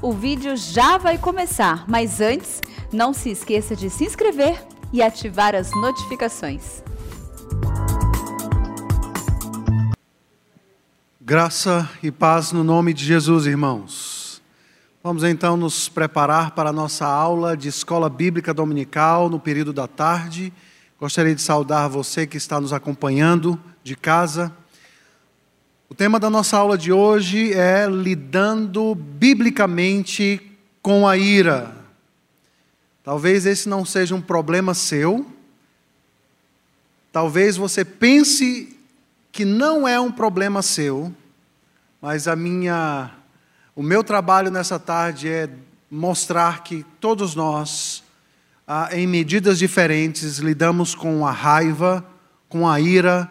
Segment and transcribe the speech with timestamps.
[0.00, 2.60] O vídeo já vai começar, mas antes,
[2.92, 6.84] não se esqueça de se inscrever e ativar as notificações.
[11.20, 14.40] Graça e paz no nome de Jesus, irmãos.
[15.02, 19.88] Vamos então nos preparar para a nossa aula de escola bíblica dominical no período da
[19.88, 20.52] tarde.
[21.00, 24.52] Gostaria de saudar você que está nos acompanhando de casa.
[25.90, 30.38] O tema da nossa aula de hoje é lidando biblicamente
[30.82, 31.74] com a ira.
[33.02, 35.26] Talvez esse não seja um problema seu.
[37.10, 38.76] Talvez você pense
[39.32, 41.10] que não é um problema seu,
[42.02, 43.10] mas a minha
[43.74, 45.48] o meu trabalho nessa tarde é
[45.90, 48.04] mostrar que todos nós,
[48.66, 52.04] ah, em medidas diferentes, lidamos com a raiva,
[52.46, 53.30] com a ira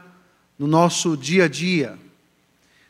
[0.57, 2.06] no nosso dia a dia.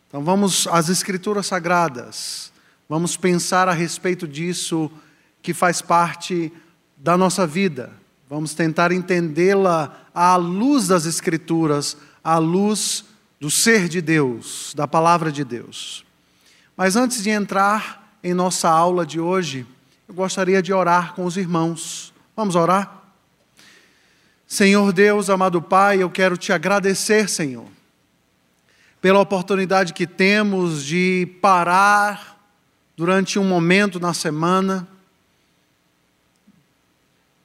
[0.08, 2.52] Então vamos às Escrituras Sagradas,
[2.88, 4.90] vamos pensar a respeito disso
[5.42, 6.52] que faz parte
[6.96, 7.92] da nossa vida.
[8.30, 13.04] Vamos tentar entendê-la à luz das Escrituras, à luz
[13.38, 16.06] do ser de Deus, da palavra de Deus.
[16.76, 19.66] Mas antes de entrar em nossa aula de hoje,
[20.08, 22.14] eu gostaria de orar com os irmãos.
[22.34, 23.04] Vamos orar?
[24.48, 27.77] Senhor Deus, amado Pai, eu quero te agradecer, Senhor
[29.02, 32.38] pela oportunidade que temos de parar
[32.96, 34.88] durante um momento na semana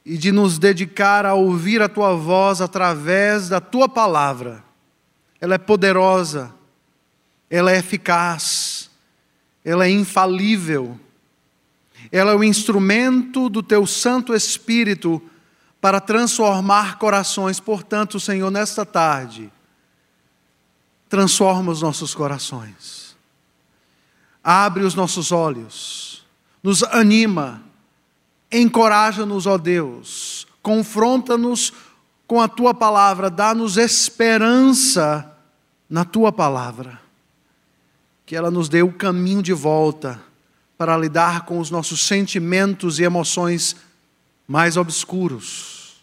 [0.04, 4.64] e de nos dedicar a ouvir a tua voz através da tua palavra.
[5.40, 6.52] Ela é poderosa,
[7.50, 8.90] ela é eficaz,
[9.64, 10.98] ela é infalível,
[12.10, 15.22] ela é o instrumento do teu Santo Espírito
[15.80, 17.60] para transformar corações.
[17.60, 19.52] Portanto, Senhor, nesta tarde,
[21.12, 23.14] transforma os nossos corações,
[24.42, 26.24] abre os nossos olhos,
[26.62, 27.60] nos anima,
[28.50, 31.70] encoraja-nos, ó Deus, confronta-nos
[32.26, 35.30] com a tua palavra, dá-nos esperança
[35.86, 36.98] na tua palavra,
[38.24, 40.18] que ela nos dê o caminho de volta
[40.78, 43.76] para lidar com os nossos sentimentos e emoções
[44.48, 46.02] mais obscuros.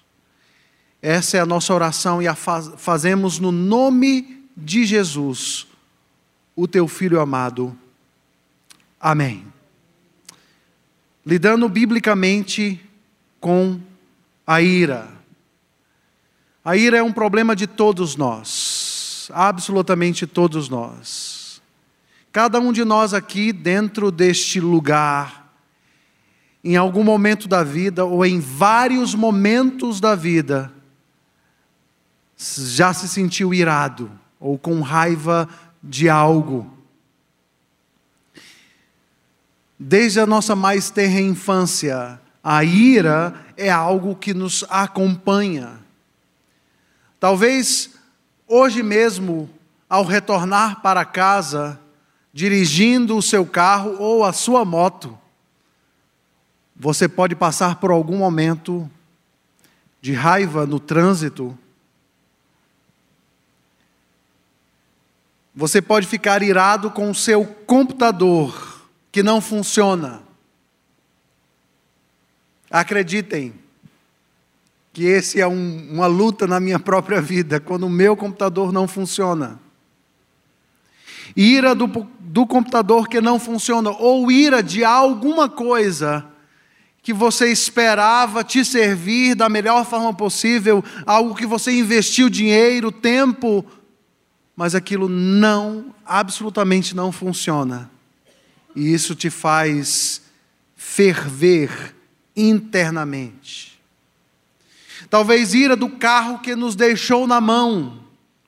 [1.01, 5.67] Essa é a nossa oração e a fazemos no nome de Jesus,
[6.55, 7.77] o teu filho amado.
[8.99, 9.45] Amém.
[11.25, 12.79] Lidando biblicamente
[13.39, 13.79] com
[14.45, 15.07] a ira.
[16.65, 21.61] A ira é um problema de todos nós, absolutamente todos nós.
[22.31, 25.53] Cada um de nós aqui dentro deste lugar,
[26.63, 30.71] em algum momento da vida ou em vários momentos da vida,
[32.37, 35.47] já se sentiu irado ou com raiva
[35.81, 36.72] de algo.
[39.77, 45.79] Desde a nossa mais terra infância, a ira é algo que nos acompanha.
[47.19, 47.91] Talvez
[48.47, 49.50] hoje mesmo,
[49.89, 51.79] ao retornar para casa,
[52.33, 55.17] dirigindo o seu carro ou a sua moto,
[56.75, 58.89] você pode passar por algum momento
[60.01, 61.57] de raiva no trânsito
[65.59, 70.23] Você pode ficar irado com o seu computador que não funciona.
[72.71, 73.53] Acreditem
[74.93, 78.87] que esse é um, uma luta na minha própria vida, quando o meu computador não
[78.87, 79.59] funciona.
[81.35, 81.87] Ira do,
[82.21, 86.25] do computador que não funciona, ou ira de alguma coisa
[87.03, 93.65] que você esperava te servir da melhor forma possível, algo que você investiu dinheiro, tempo,
[94.59, 97.89] mas aquilo não, absolutamente não funciona.
[98.75, 100.21] E isso te faz
[100.75, 101.95] ferver
[102.35, 103.79] internamente.
[105.09, 108.03] Talvez ira do carro que nos deixou na mão,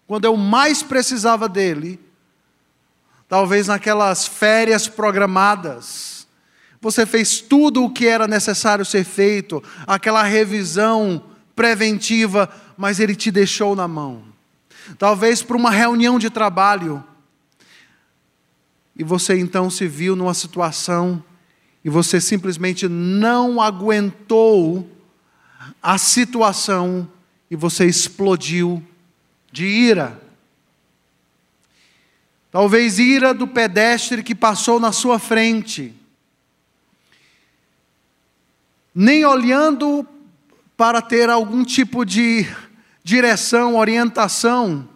[0.06, 1.98] quando eu mais precisava dele.
[3.30, 6.28] Talvez naquelas férias programadas.
[6.82, 11.24] Você fez tudo o que era necessário ser feito, aquela revisão
[11.56, 14.31] preventiva, mas ele te deixou na mão
[14.98, 17.04] talvez para uma reunião de trabalho,
[18.96, 21.24] e você então se viu numa situação
[21.84, 24.88] e você simplesmente não aguentou
[25.82, 27.10] a situação
[27.50, 28.84] e você explodiu
[29.52, 30.22] de ira.
[32.52, 35.94] Talvez ira do pedestre que passou na sua frente.
[38.94, 40.06] Nem olhando
[40.76, 42.46] para ter algum tipo de
[43.04, 44.88] direção, orientação.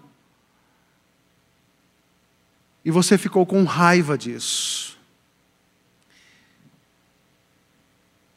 [2.84, 4.96] E você ficou com raiva disso.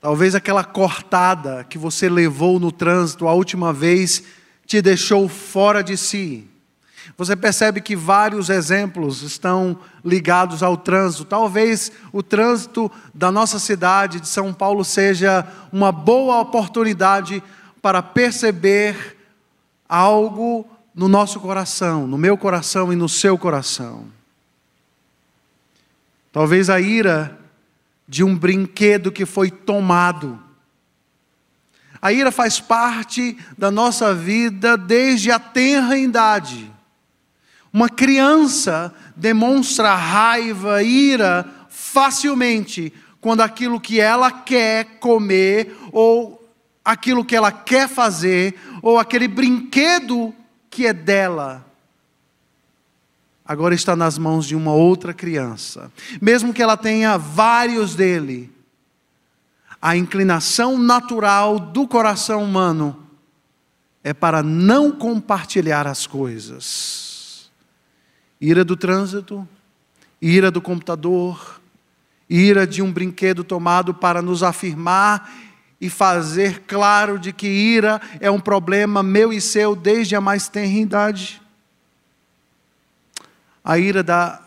[0.00, 4.22] Talvez aquela cortada que você levou no trânsito a última vez
[4.64, 6.48] te deixou fora de si.
[7.16, 11.24] Você percebe que vários exemplos estão ligados ao trânsito.
[11.24, 17.42] Talvez o trânsito da nossa cidade de São Paulo seja uma boa oportunidade
[17.82, 19.17] para perceber
[19.88, 24.06] algo no nosso coração, no meu coração e no seu coração.
[26.32, 27.38] Talvez a ira
[28.06, 30.38] de um brinquedo que foi tomado.
[32.00, 36.70] A ira faz parte da nossa vida desde a tenra idade.
[37.72, 46.47] Uma criança demonstra raiva, ira facilmente quando aquilo que ela quer comer ou
[46.90, 50.34] aquilo que ela quer fazer ou aquele brinquedo
[50.70, 51.68] que é dela
[53.48, 55.90] agora está nas mãos de uma outra criança.
[56.20, 58.52] Mesmo que ela tenha vários dele,
[59.80, 63.06] a inclinação natural do coração humano
[64.04, 67.50] é para não compartilhar as coisas.
[68.38, 69.48] Ira do trânsito,
[70.20, 71.58] ira do computador,
[72.28, 75.47] ira de um brinquedo tomado para nos afirmar
[75.80, 80.48] e fazer claro de que ira é um problema meu e seu desde a mais
[80.48, 81.40] tenra idade
[83.68, 84.40] a ira da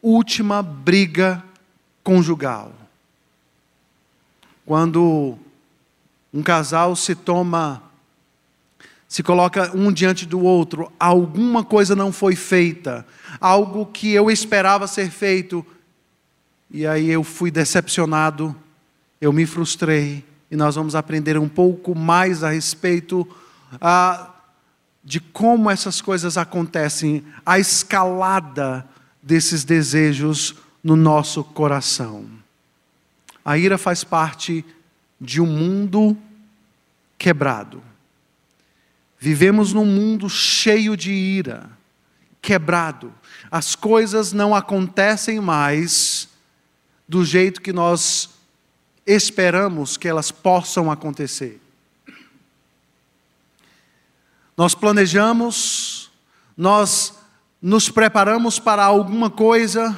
[0.00, 1.42] última briga
[2.04, 2.72] conjugal.
[4.64, 5.36] Quando
[6.32, 7.82] um casal se toma,
[9.08, 13.04] se coloca um diante do outro, alguma coisa não foi feita,
[13.40, 15.66] algo que eu esperava ser feito,
[16.70, 18.54] e aí eu fui decepcionado,
[19.20, 23.26] eu me frustrei, e nós vamos aprender um pouco mais a respeito
[23.80, 24.34] a
[25.04, 28.86] de como essas coisas acontecem, a escalada
[29.22, 32.26] desses desejos no nosso coração.
[33.42, 34.62] A ira faz parte
[35.18, 36.16] de um mundo
[37.16, 37.82] quebrado.
[39.18, 41.70] Vivemos num mundo cheio de ira,
[42.42, 43.12] quebrado.
[43.50, 46.28] As coisas não acontecem mais
[47.08, 48.28] do jeito que nós
[49.08, 51.60] esperamos que elas possam acontecer.
[54.56, 56.10] Nós planejamos,
[56.56, 57.14] nós
[57.60, 59.96] nos preparamos para alguma coisa,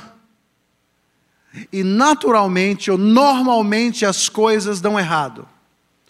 [1.73, 5.49] e naturalmente ou normalmente as coisas dão errado.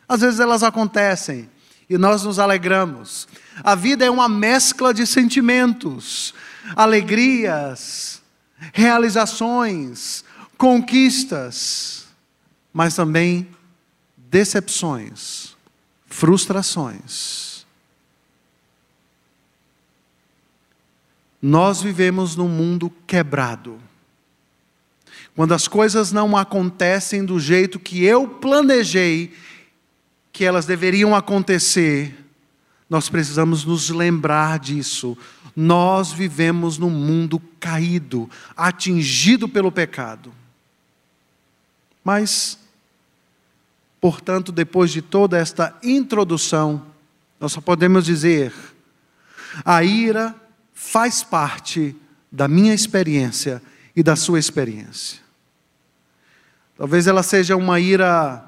[0.07, 1.49] Às vezes elas acontecem
[1.89, 3.27] e nós nos alegramos.
[3.65, 6.35] A vida é uma mescla de sentimentos,
[6.77, 8.21] alegrias,
[8.73, 10.25] realizações,
[10.59, 12.07] conquistas,
[12.73, 13.49] mas também
[14.17, 15.57] decepções,
[16.07, 17.67] frustrações.
[21.43, 23.81] Nós vivemos num mundo quebrado.
[25.35, 29.33] Quando as coisas não acontecem do jeito que eu planejei
[30.33, 32.15] que elas deveriam acontecer,
[32.89, 35.17] nós precisamos nos lembrar disso.
[35.57, 40.33] Nós vivemos num mundo caído, atingido pelo pecado.
[42.05, 42.59] Mas,
[44.01, 46.87] portanto, depois de toda esta introdução,
[47.39, 48.53] nós só podemos dizer:
[49.65, 50.35] a ira
[50.73, 51.95] faz parte
[52.31, 53.63] da minha experiência
[53.95, 55.21] e da sua experiência.
[56.77, 58.45] Talvez ela seja uma ira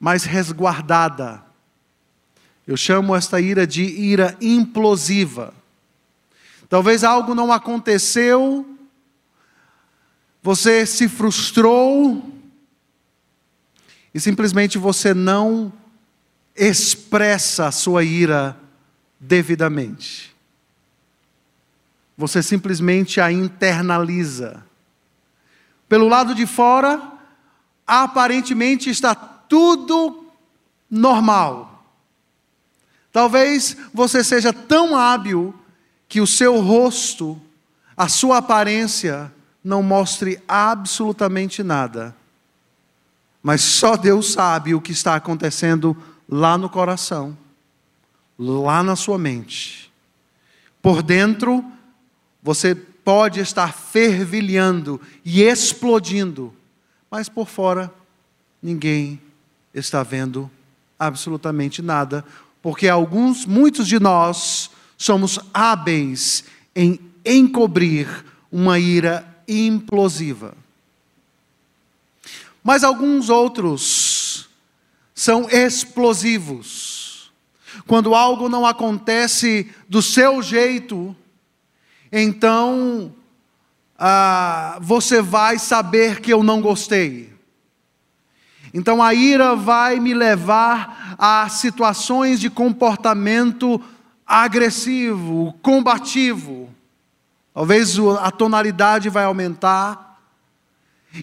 [0.00, 1.42] mais resguardada.
[2.66, 5.52] Eu chamo esta ira de ira implosiva.
[6.68, 8.66] Talvez algo não aconteceu,
[10.42, 12.33] você se frustrou
[14.14, 15.72] e simplesmente você não
[16.56, 18.56] expressa a sua ira
[19.18, 20.34] devidamente
[22.16, 24.64] você simplesmente a internaliza.
[25.88, 27.02] Pelo lado de fora,
[27.86, 30.26] aparentemente está tudo
[30.90, 31.84] normal.
[33.12, 35.54] Talvez você seja tão hábil
[36.08, 37.40] que o seu rosto,
[37.96, 42.14] a sua aparência, não mostre absolutamente nada.
[43.44, 45.94] Mas só Deus sabe o que está acontecendo
[46.26, 47.36] lá no coração,
[48.38, 49.92] lá na sua mente.
[50.80, 51.62] Por dentro,
[52.42, 56.54] você pode estar fervilhando e explodindo,
[57.10, 57.92] mas por fora
[58.62, 59.20] ninguém
[59.74, 60.50] está vendo
[60.98, 62.24] absolutamente nada,
[62.62, 70.63] porque alguns, muitos de nós, somos hábeis em encobrir uma ira implosiva.
[72.64, 74.48] Mas alguns outros
[75.14, 77.30] são explosivos.
[77.86, 81.14] Quando algo não acontece do seu jeito,
[82.10, 83.12] então
[83.98, 87.34] ah, você vai saber que eu não gostei.
[88.72, 93.78] Então a ira vai me levar a situações de comportamento
[94.26, 96.70] agressivo, combativo.
[97.52, 100.13] Talvez a tonalidade vai aumentar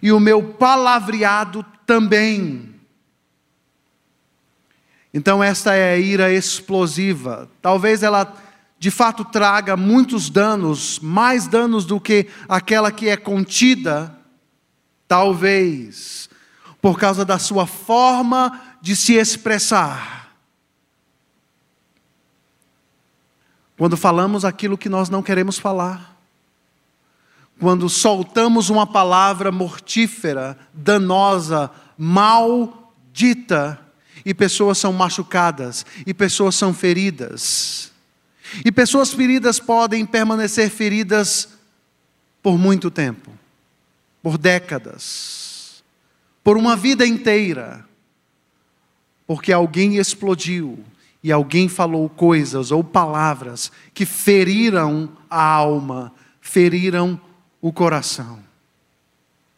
[0.01, 2.75] e o meu palavreado também.
[5.13, 7.49] Então, esta é a ira explosiva.
[7.61, 8.33] Talvez ela
[8.79, 14.17] de fato traga muitos danos, mais danos do que aquela que é contida,
[15.07, 16.29] talvez,
[16.81, 20.33] por causa da sua forma de se expressar.
[23.77, 26.10] Quando falamos aquilo que nós não queremos falar,
[27.61, 33.79] quando soltamos uma palavra mortífera, danosa, maldita,
[34.25, 37.91] e pessoas são machucadas, e pessoas são feridas.
[38.65, 41.49] E pessoas feridas podem permanecer feridas
[42.41, 43.31] por muito tempo,
[44.23, 45.83] por décadas,
[46.43, 47.85] por uma vida inteira,
[49.27, 50.83] porque alguém explodiu
[51.23, 57.21] e alguém falou coisas ou palavras que feriram a alma, feriram
[57.61, 58.39] o coração.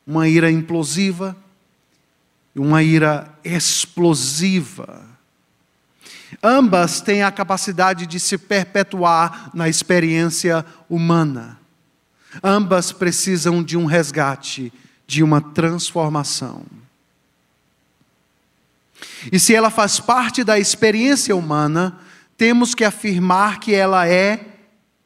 [0.06, 1.36] Uma ira implosiva
[2.54, 5.06] e uma ira explosiva.
[6.42, 11.60] Ambas têm a capacidade de se perpetuar na experiência humana.
[12.44, 14.74] Ambas precisam de um resgate,
[15.08, 16.64] de uma transformação.
[19.32, 21.98] E se ela faz parte da experiência humana,
[22.38, 24.46] temos que afirmar que ela é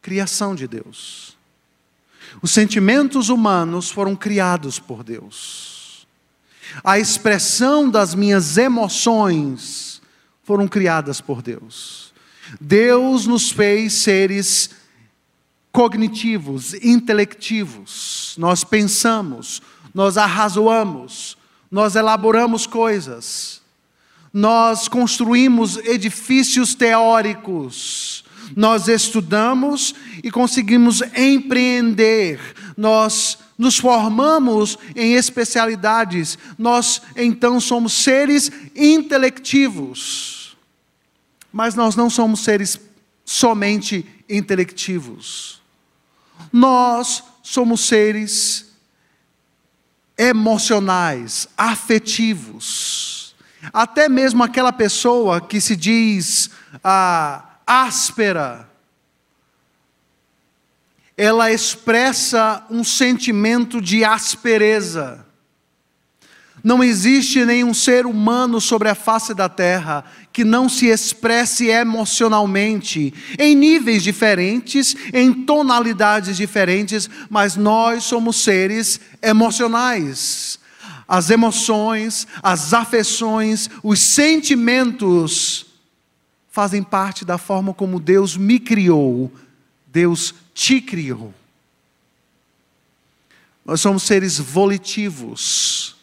[0.01, 1.36] criação de Deus.
[2.41, 6.07] Os sentimentos humanos foram criados por Deus.
[6.83, 10.01] A expressão das minhas emoções
[10.43, 12.13] foram criadas por Deus.
[12.61, 14.69] Deus nos fez seres
[15.71, 18.35] cognitivos, intelectivos.
[18.37, 19.61] Nós pensamos,
[19.93, 21.37] nós arrazoamos,
[21.69, 23.61] nós elaboramos coisas,
[24.31, 28.23] nós construímos edifícios teóricos,
[28.55, 32.39] nós estudamos e conseguimos empreender,
[32.75, 40.55] nós nos formamos em especialidades, nós então somos seres intelectivos.
[41.51, 42.79] Mas nós não somos seres
[43.25, 45.61] somente intelectivos.
[46.51, 48.67] Nós somos seres
[50.17, 53.35] emocionais, afetivos.
[53.73, 56.49] Até mesmo aquela pessoa que se diz
[56.83, 58.69] ah, áspera,
[61.17, 65.25] ela expressa um sentimento de aspereza.
[66.63, 73.13] Não existe nenhum ser humano sobre a face da terra que não se expresse emocionalmente,
[73.39, 80.59] em níveis diferentes, em tonalidades diferentes, mas nós somos seres emocionais.
[81.07, 85.66] As emoções, as afeições, os sentimentos
[86.57, 89.31] fazem parte da forma como Deus me criou,
[89.85, 91.31] Deus te criou.
[93.63, 95.97] Nós somos seres volitivos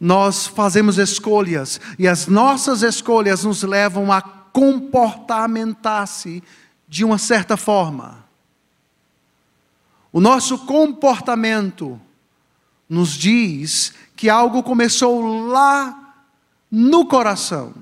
[0.00, 6.42] nós fazemos escolhas e as nossas escolhas nos levam a comportamentar-se
[6.88, 8.24] de uma certa forma.
[10.12, 12.00] O nosso comportamento
[12.88, 16.14] nos diz que algo começou lá
[16.70, 17.74] no coração.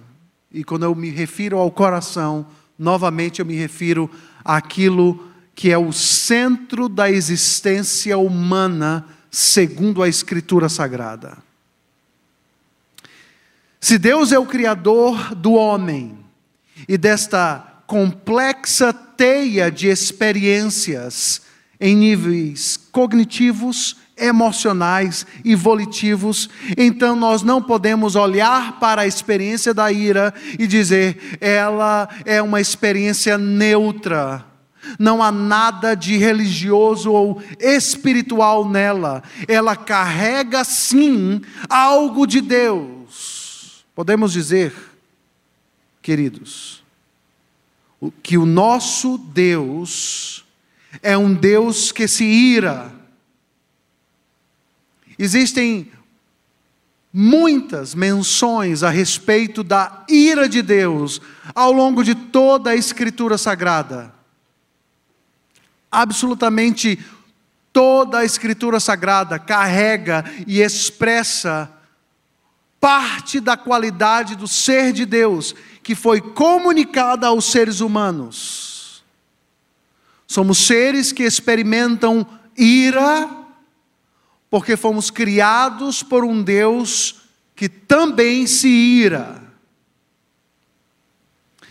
[0.54, 2.46] E quando eu me refiro ao coração,
[2.78, 4.08] novamente eu me refiro
[4.44, 11.38] àquilo que é o centro da existência humana, segundo a Escritura Sagrada.
[13.80, 16.16] Se Deus é o Criador do homem
[16.88, 21.42] e desta complexa teia de experiências
[21.80, 29.90] em níveis cognitivos, emocionais e volitivos, então nós não podemos olhar para a experiência da
[29.90, 34.44] ira e dizer ela é uma experiência neutra.
[34.98, 39.22] Não há nada de religioso ou espiritual nela.
[39.48, 41.40] Ela carrega sim
[41.70, 43.04] algo de Deus
[43.94, 44.74] Podemos dizer,
[46.02, 46.82] queridos,
[48.24, 50.44] que o nosso Deus
[51.00, 52.92] é um Deus que se ira.
[55.18, 55.90] Existem
[57.12, 61.20] muitas menções a respeito da ira de Deus
[61.54, 64.12] ao longo de toda a Escritura Sagrada.
[65.90, 66.98] Absolutamente
[67.72, 71.70] toda a Escritura Sagrada carrega e expressa
[72.80, 79.04] parte da qualidade do ser de Deus que foi comunicada aos seres humanos.
[80.26, 83.28] Somos seres que experimentam ira,
[84.54, 87.22] porque fomos criados por um Deus
[87.56, 89.42] que também se ira.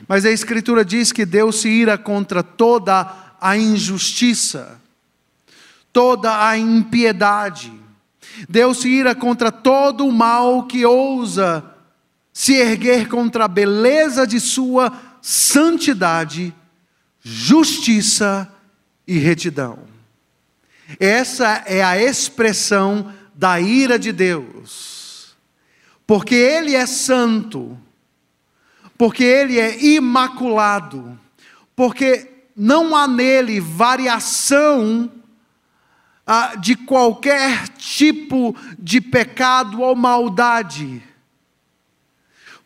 [0.05, 4.81] Mas a Escritura diz que Deus se ira contra toda a injustiça,
[5.93, 7.71] toda a impiedade.
[8.49, 11.63] Deus se ira contra todo o mal que ousa
[12.33, 16.53] se erguer contra a beleza de Sua santidade,
[17.21, 18.53] justiça
[19.07, 19.92] e retidão.
[20.99, 25.35] Essa é a expressão da ira de Deus,
[26.05, 27.77] porque Ele é santo
[28.97, 31.19] porque ele é imaculado,
[31.75, 35.11] porque não há nele variação
[36.25, 41.03] ah, de qualquer tipo de pecado ou maldade,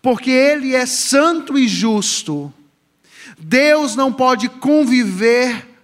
[0.02, 2.54] porque ele é santo e justo.
[3.40, 5.77] Deus não pode conviver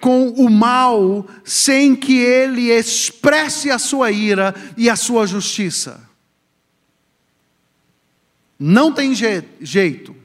[0.00, 6.08] com o mal sem que ele expresse a sua ira e a sua justiça.
[8.58, 10.16] Não tem jeito.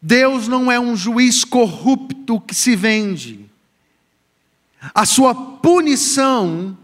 [0.00, 3.48] Deus não é um juiz corrupto que se vende.
[4.94, 6.76] A sua punição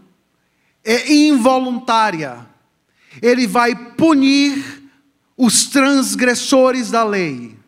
[0.83, 2.47] é involuntária.
[3.21, 4.89] Ele vai punir
[5.35, 7.58] os transgressores da lei.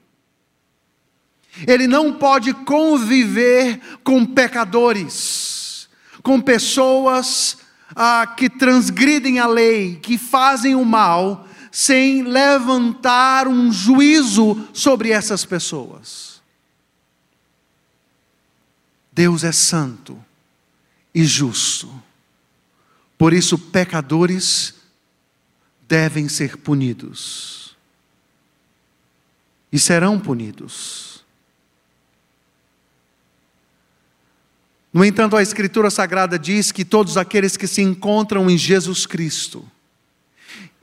[1.68, 5.90] Ele não pode conviver com pecadores,
[6.24, 7.58] com pessoas
[7.96, 15.46] ah, que transgridem a lei, que fazem o mal sem levantar um juízo sobre essas
[15.46, 16.42] pessoas.
[19.12, 20.18] Deus é santo
[21.14, 21.92] e justo.
[23.18, 24.74] Por isso, pecadores
[25.88, 27.76] devem ser punidos.
[29.72, 31.11] E serão punidos.
[34.94, 39.66] No entanto, a Escritura Sagrada diz que todos aqueles que se encontram em Jesus Cristo,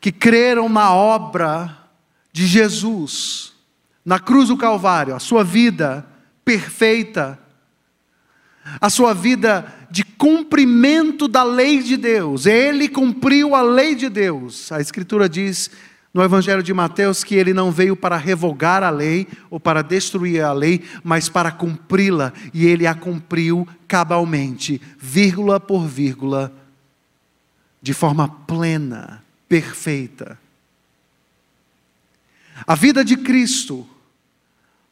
[0.00, 1.76] que creram na obra
[2.32, 3.52] de Jesus,
[4.04, 6.06] na cruz do Calvário, a sua vida
[6.44, 7.38] perfeita,
[8.80, 12.46] a sua vida de cumprimento da lei de Deus.
[12.46, 14.72] Ele cumpriu a lei de Deus.
[14.72, 15.70] A Escritura diz
[16.12, 20.42] no Evangelho de Mateus que ele não veio para revogar a lei ou para destruir
[20.42, 26.52] a lei, mas para cumpri-la, e ele a cumpriu cabalmente, vírgula por vírgula,
[27.80, 30.38] de forma plena perfeita.
[32.66, 33.88] A vida de Cristo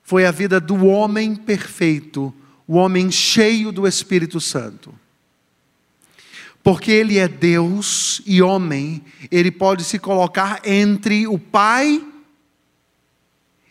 [0.04, 2.32] foi a vida do homem perfeito,
[2.66, 4.94] o homem cheio do Espírito Santo.
[6.66, 12.04] Porque ele é Deus e homem, ele pode se colocar entre o Pai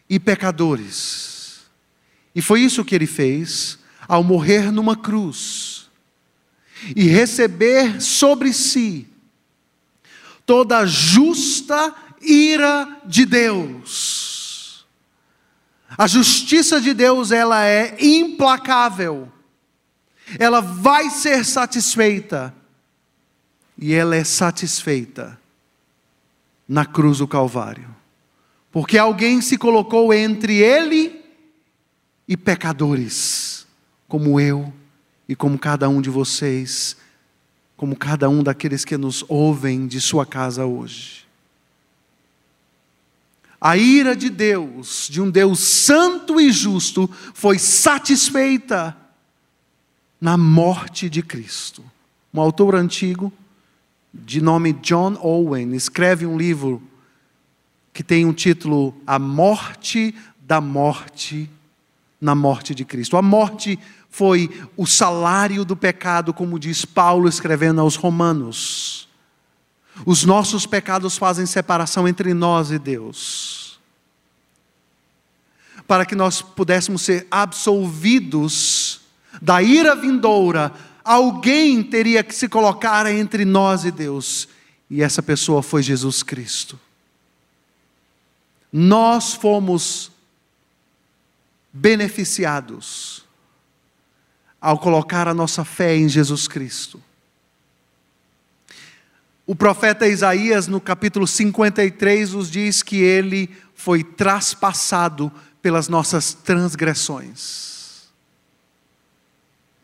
[0.09, 1.65] e pecadores.
[2.33, 3.77] E foi isso que ele fez
[4.07, 5.89] ao morrer numa cruz
[6.95, 9.09] e receber sobre si
[10.45, 14.85] toda a justa ira de Deus.
[15.97, 19.29] A justiça de Deus, ela é implacável.
[20.39, 22.55] Ela vai ser satisfeita.
[23.77, 25.39] E ela é satisfeita
[26.67, 27.93] na cruz do Calvário.
[28.71, 31.23] Porque alguém se colocou entre ele
[32.27, 33.65] e pecadores,
[34.07, 34.73] como eu
[35.27, 36.97] e como cada um de vocês
[37.77, 41.25] como cada um daqueles que nos ouvem de sua casa hoje.
[43.59, 48.95] A ira de Deus, de um Deus santo e justo, foi satisfeita
[50.21, 51.83] na morte de Cristo.
[52.33, 53.33] Um autor antigo,
[54.23, 56.81] de nome John Owen, escreve um livro
[57.91, 61.49] que tem um título A Morte da Morte
[62.21, 63.17] na Morte de Cristo.
[63.17, 63.77] A morte
[64.09, 69.07] foi o salário do pecado, como diz Paulo escrevendo aos Romanos.
[70.05, 73.79] Os nossos pecados fazem separação entre nós e Deus.
[75.87, 79.01] Para que nós pudéssemos ser absolvidos
[79.41, 80.73] da ira vindoura,
[81.05, 84.49] alguém teria que se colocar entre nós e Deus,
[84.89, 86.79] e essa pessoa foi Jesus Cristo.
[88.73, 90.11] Nós fomos
[91.71, 93.23] beneficiados
[94.59, 97.01] ao colocar a nossa fé em Jesus Cristo.
[99.45, 108.07] O profeta Isaías, no capítulo 53, nos diz que ele foi traspassado pelas nossas transgressões,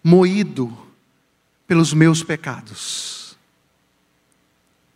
[0.03, 0.75] moído
[1.71, 3.37] pelos meus pecados.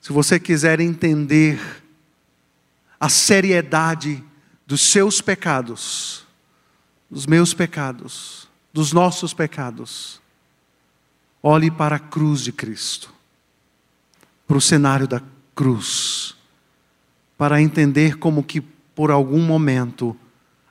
[0.01, 1.57] Se você quiser entender
[2.99, 4.21] a seriedade
[4.67, 6.27] dos seus pecados,
[7.09, 10.21] dos meus pecados, dos nossos pecados,
[11.41, 13.09] olhe para a cruz de Cristo.
[14.45, 15.21] para o cenário da
[15.55, 16.35] cruz,
[17.37, 20.13] para entender como que por algum momento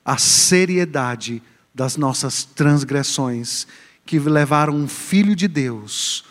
[0.05, 1.43] a seriedade
[1.75, 3.67] das nossas transgressões
[4.05, 6.25] que levaram um filho de Deus,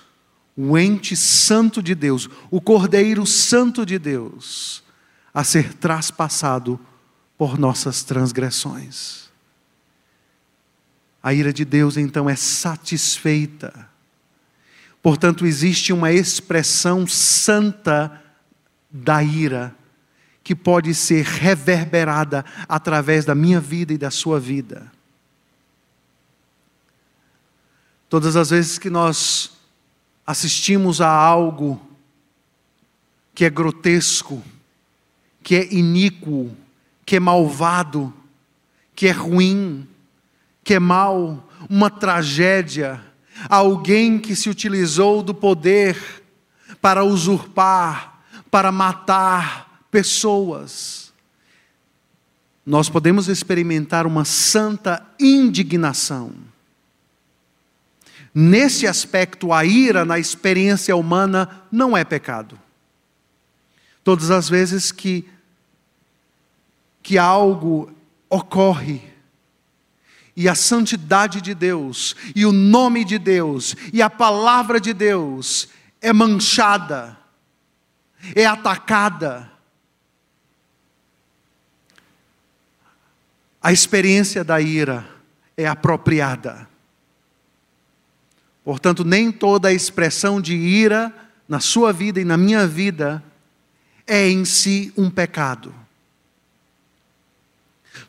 [0.55, 4.83] o ente santo de Deus, o Cordeiro Santo de Deus,
[5.33, 6.79] a ser traspassado
[7.37, 9.23] por nossas transgressões.
[11.21, 13.89] A ira de Deus então é satisfeita.
[15.01, 18.21] Portanto, existe uma expressão santa
[18.91, 19.75] da ira
[20.43, 24.91] que pode ser reverberada através da minha vida e da sua vida.
[28.13, 29.53] Todas as vezes que nós
[30.23, 31.81] assistimos a algo
[33.33, 34.39] que é grotesco,
[35.41, 36.55] que é iníquo,
[37.07, 38.13] que é malvado,
[38.95, 39.87] que é ruim,
[40.63, 43.03] que é mal, uma tragédia,
[43.49, 45.97] alguém que se utilizou do poder
[46.79, 48.21] para usurpar,
[48.51, 51.11] para matar pessoas.
[52.63, 56.52] Nós podemos experimentar uma santa indignação
[58.33, 62.59] Nesse aspecto, a ira na experiência humana não é pecado.
[64.03, 65.27] Todas as vezes que,
[67.01, 67.91] que algo
[68.29, 69.01] ocorre,
[70.35, 75.69] e a santidade de Deus, e o nome de Deus, e a palavra de Deus
[76.01, 77.15] é manchada,
[78.35, 79.51] é atacada,
[83.61, 85.07] a experiência da ira
[85.55, 86.72] é apropriada.
[88.63, 91.13] Portanto, nem toda expressão de ira
[91.47, 93.23] na sua vida e na minha vida
[94.07, 95.73] é em si um pecado.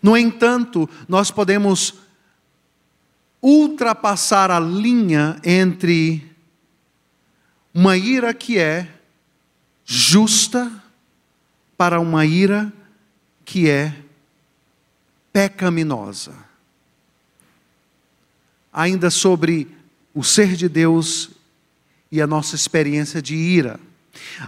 [0.03, 1.95] No entanto, nós podemos
[3.43, 6.31] ultrapassar a linha entre
[7.75, 8.88] uma ira que é
[9.85, 10.71] justa
[11.77, 12.73] para uma ira
[13.45, 13.95] que é
[15.33, 16.33] pecaminosa.
[18.73, 19.69] Ainda sobre
[20.14, 21.31] o ser de Deus
[22.11, 23.81] e a nossa experiência de ira.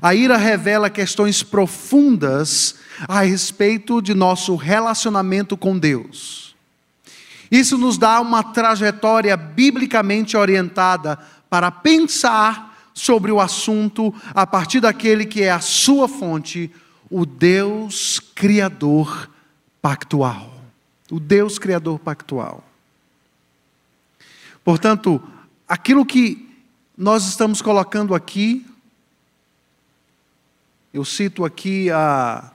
[0.00, 2.76] A ira revela questões profundas
[3.09, 6.55] a respeito de nosso relacionamento com Deus.
[7.50, 11.18] Isso nos dá uma trajetória biblicamente orientada
[11.50, 16.70] para pensar sobre o assunto a partir daquele que é a sua fonte,
[17.11, 19.31] o Deus Criador
[19.83, 20.55] pactual.
[21.11, 22.64] O Deus Criador pactual.
[24.64, 25.22] Portanto,
[25.68, 26.48] aquilo que
[26.96, 28.66] nós estamos colocando aqui,
[30.92, 32.50] eu cito aqui a,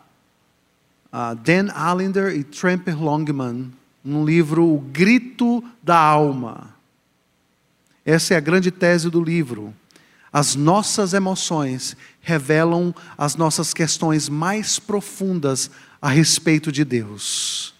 [1.11, 3.71] a Dan Allender e Tremper Longman,
[4.03, 6.73] no livro O Grito da Alma.
[8.03, 9.73] Essa é a grande tese do livro.
[10.33, 15.69] As nossas emoções revelam as nossas questões mais profundas
[16.01, 17.75] a respeito de Deus.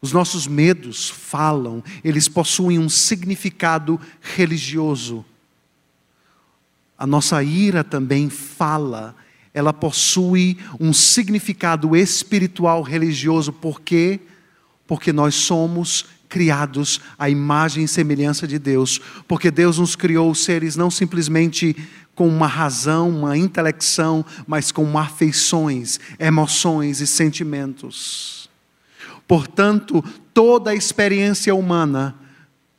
[0.00, 5.24] Os nossos medos falam, eles possuem um significado religioso.
[6.96, 9.14] A nossa ira também fala,
[9.52, 14.20] ela possui um significado espiritual religioso, por quê?
[14.86, 20.76] Porque nós somos criados à imagem e semelhança de Deus, porque Deus nos criou seres
[20.76, 21.74] não simplesmente
[22.14, 28.37] com uma razão, uma intelecção, mas com afeições, emoções e sentimentos.
[29.28, 32.16] Portanto, toda experiência humana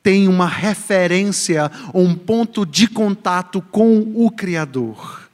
[0.02, 5.30] tem uma referência, um ponto de contato com o Criador.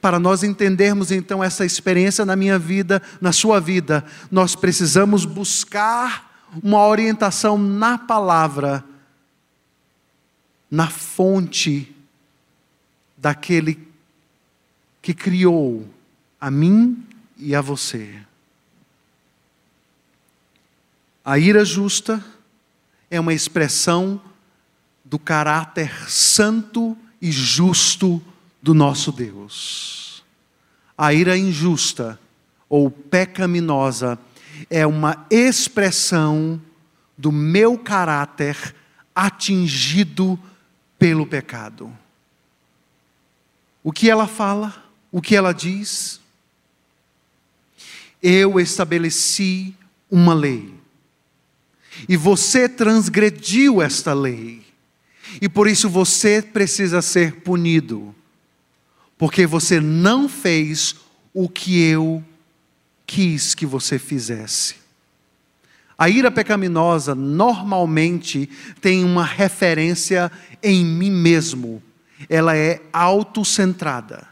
[0.00, 6.44] Para nós entendermos então essa experiência na minha vida, na sua vida, nós precisamos buscar
[6.62, 8.84] uma orientação na palavra,
[10.70, 11.94] na fonte
[13.16, 13.88] daquele
[15.00, 15.88] que criou
[16.38, 17.02] a mim
[17.38, 18.27] e a você.
[21.28, 22.24] A ira justa
[23.10, 24.18] é uma expressão
[25.04, 28.22] do caráter santo e justo
[28.62, 30.24] do nosso Deus.
[30.96, 32.18] A ira injusta
[32.66, 34.18] ou pecaminosa
[34.70, 36.58] é uma expressão
[37.18, 38.74] do meu caráter
[39.14, 40.40] atingido
[40.98, 41.94] pelo pecado.
[43.84, 44.82] O que ela fala?
[45.12, 46.22] O que ela diz?
[48.22, 49.76] Eu estabeleci
[50.10, 50.77] uma lei
[52.06, 54.62] e você transgrediu esta lei.
[55.40, 58.14] E por isso você precisa ser punido.
[59.16, 60.96] Porque você não fez
[61.32, 62.22] o que eu
[63.06, 64.76] quis que você fizesse.
[65.96, 68.48] A ira pecaminosa normalmente
[68.80, 70.30] tem uma referência
[70.62, 71.82] em mim mesmo.
[72.28, 74.28] Ela é autocentrada.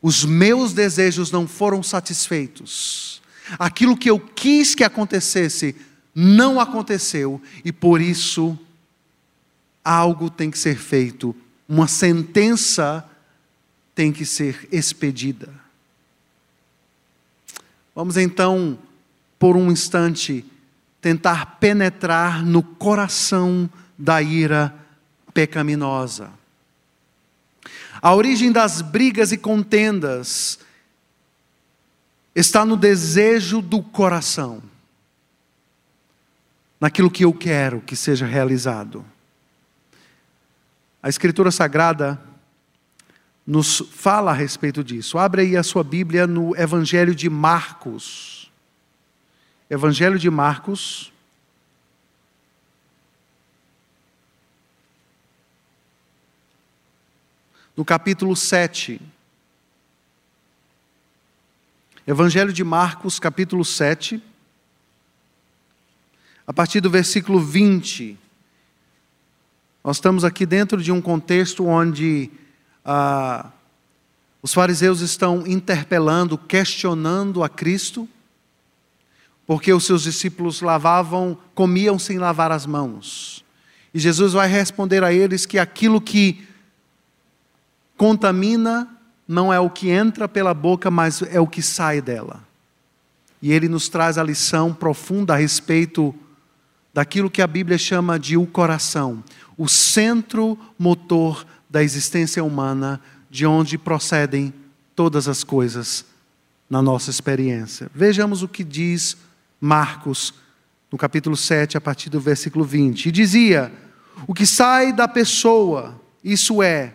[0.00, 3.22] os meus desejos não foram satisfeitos.
[3.58, 5.76] Aquilo que eu quis que acontecesse
[6.14, 8.58] não aconteceu e por isso
[9.84, 11.34] algo tem que ser feito,
[11.68, 13.08] uma sentença
[13.94, 15.48] tem que ser expedida.
[17.94, 18.78] Vamos então,
[19.38, 20.44] por um instante,
[21.00, 24.74] tentar penetrar no coração da ira
[25.34, 26.30] pecaminosa.
[28.00, 30.58] A origem das brigas e contendas
[32.34, 34.62] está no desejo do coração,
[36.82, 39.06] naquilo que eu quero que seja realizado.
[41.00, 42.20] A Escritura Sagrada
[43.46, 45.16] nos fala a respeito disso.
[45.16, 48.50] Abre aí a sua Bíblia no Evangelho de Marcos.
[49.70, 51.12] Evangelho de Marcos.
[57.76, 59.00] No capítulo 7.
[62.04, 64.31] Evangelho de Marcos, capítulo 7.
[66.46, 68.18] A partir do versículo 20.
[69.84, 72.30] Nós estamos aqui dentro de um contexto onde
[72.84, 73.50] ah,
[74.42, 78.08] os fariseus estão interpelando, questionando a Cristo,
[79.46, 83.44] porque os seus discípulos lavavam, comiam sem lavar as mãos.
[83.94, 86.46] E Jesus vai responder a eles que aquilo que
[87.96, 88.88] contamina
[89.28, 92.42] não é o que entra pela boca, mas é o que sai dela.
[93.40, 96.14] E ele nos traz a lição profunda a respeito
[96.92, 99.22] daquilo que a Bíblia chama de o coração
[99.56, 103.00] o centro motor da existência humana,
[103.30, 104.52] de onde procedem
[104.94, 106.04] todas as coisas
[106.68, 107.90] na nossa experiência.
[107.94, 109.16] Vejamos o que diz
[109.60, 110.34] Marcos,
[110.90, 113.06] no capítulo 7, a partir do versículo 20.
[113.06, 113.72] E dizia:
[114.26, 116.94] O que sai da pessoa, isso é,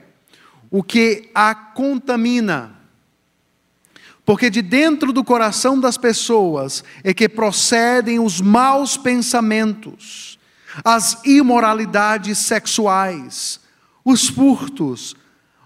[0.69, 2.75] o que a contamina,
[4.27, 10.37] porque de dentro do coração das pessoas é que procedem os maus pensamentos
[10.83, 13.59] as imoralidades sexuais,
[14.03, 15.15] os furtos,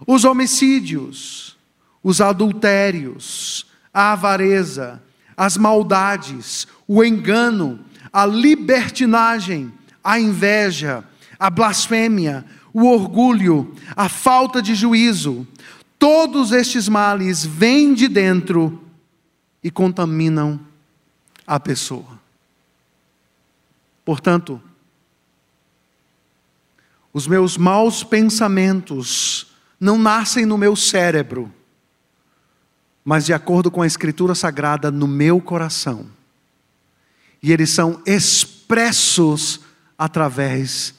[0.06, 1.56] os homicídios,
[2.02, 5.02] os adultérios, a avareza,
[5.36, 7.80] as maldades, o engano,
[8.12, 9.72] a libertinagem,
[10.02, 11.04] a inveja,
[11.38, 15.46] a blasfêmia, o orgulho, a falta de juízo.
[16.02, 18.82] Todos estes males vêm de dentro
[19.62, 20.58] e contaminam
[21.46, 22.20] a pessoa.
[24.04, 24.60] Portanto,
[27.12, 31.54] os meus maus pensamentos não nascem no meu cérebro,
[33.04, 36.10] mas de acordo com a Escritura Sagrada, no meu coração.
[37.40, 39.60] E eles são expressos
[39.96, 40.96] através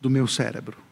[0.00, 0.83] do meu cérebro.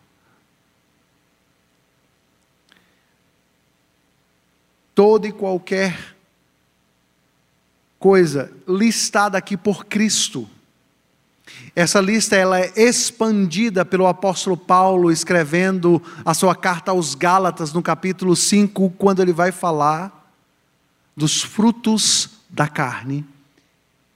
[4.95, 6.17] Toda e qualquer
[7.99, 10.49] coisa listada aqui por Cristo
[11.75, 17.83] essa lista ela é expandida pelo apóstolo Paulo escrevendo a sua carta aos Gálatas no
[17.83, 20.35] capítulo 5, quando ele vai falar
[21.17, 23.25] dos frutos da carne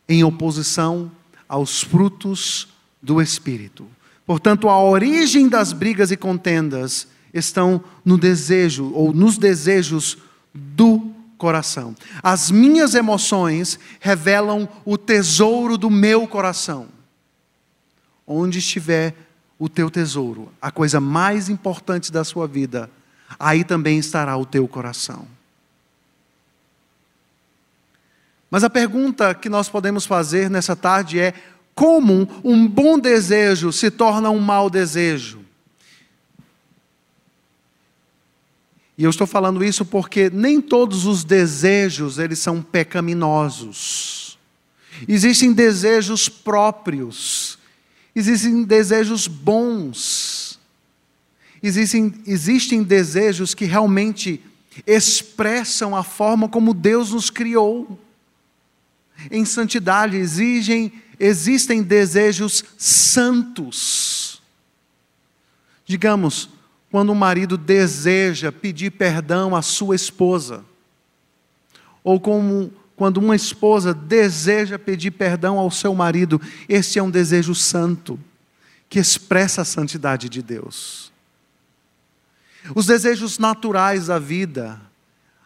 [0.08, 1.10] em oposição
[1.48, 2.68] aos frutos
[3.02, 3.86] do espírito.
[4.26, 10.18] Portanto, a origem das brigas e contendas estão no desejo ou nos desejos
[10.56, 11.94] do coração.
[12.22, 16.88] As minhas emoções revelam o tesouro do meu coração.
[18.26, 19.14] Onde estiver
[19.58, 22.90] o teu tesouro, a coisa mais importante da sua vida,
[23.38, 25.26] aí também estará o teu coração.
[28.50, 31.34] Mas a pergunta que nós podemos fazer nessa tarde é:
[31.74, 35.45] como um bom desejo se torna um mau desejo?
[38.98, 44.38] E eu estou falando isso porque nem todos os desejos eles são pecaminosos.
[45.06, 47.56] Existem desejos próprios
[48.16, 50.58] Existem desejos bons.
[51.62, 54.42] Existem, existem desejos que realmente
[54.86, 58.00] expressam a forma como Deus nos criou.
[59.30, 64.40] Em santidade exigem, existem desejos santos.
[65.84, 66.48] Digamos,
[66.96, 70.64] quando um marido deseja pedir perdão à sua esposa,
[72.02, 77.54] ou como quando uma esposa deseja pedir perdão ao seu marido, esse é um desejo
[77.54, 78.18] santo,
[78.88, 81.12] que expressa a santidade de Deus.
[82.74, 84.80] Os desejos naturais da vida,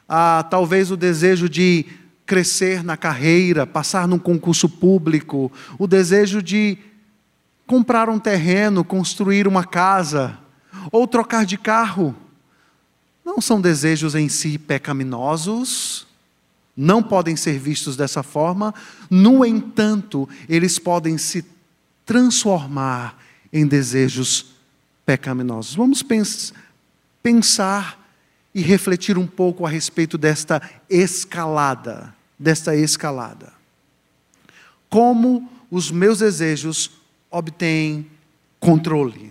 [0.09, 1.85] ah, talvez o desejo de
[2.25, 6.79] crescer na carreira, passar num concurso público, o desejo de
[7.67, 10.39] comprar um terreno, construir uma casa,
[10.91, 12.15] ou trocar de carro.
[13.25, 16.07] não são desejos em si pecaminosos,
[16.77, 18.75] não podem ser vistos dessa forma,
[19.09, 21.45] no entanto, eles podem se
[22.05, 23.17] transformar
[23.53, 24.47] em desejos
[25.05, 25.75] pecaminosos.
[25.75, 26.53] Vamos pens
[27.23, 28.01] pensar
[28.55, 33.53] e refletir um pouco a respeito desta escalada, desta escalada.
[34.89, 36.91] Como os meus desejos
[37.31, 38.07] obtêm
[38.59, 39.30] controle.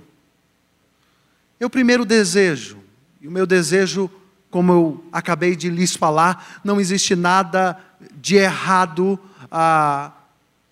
[1.60, 2.78] Eu primeiro desejo,
[3.20, 4.10] e o meu desejo,
[4.50, 7.78] como eu acabei de lhes falar, não existe nada
[8.22, 9.20] de errado
[9.52, 10.12] ah,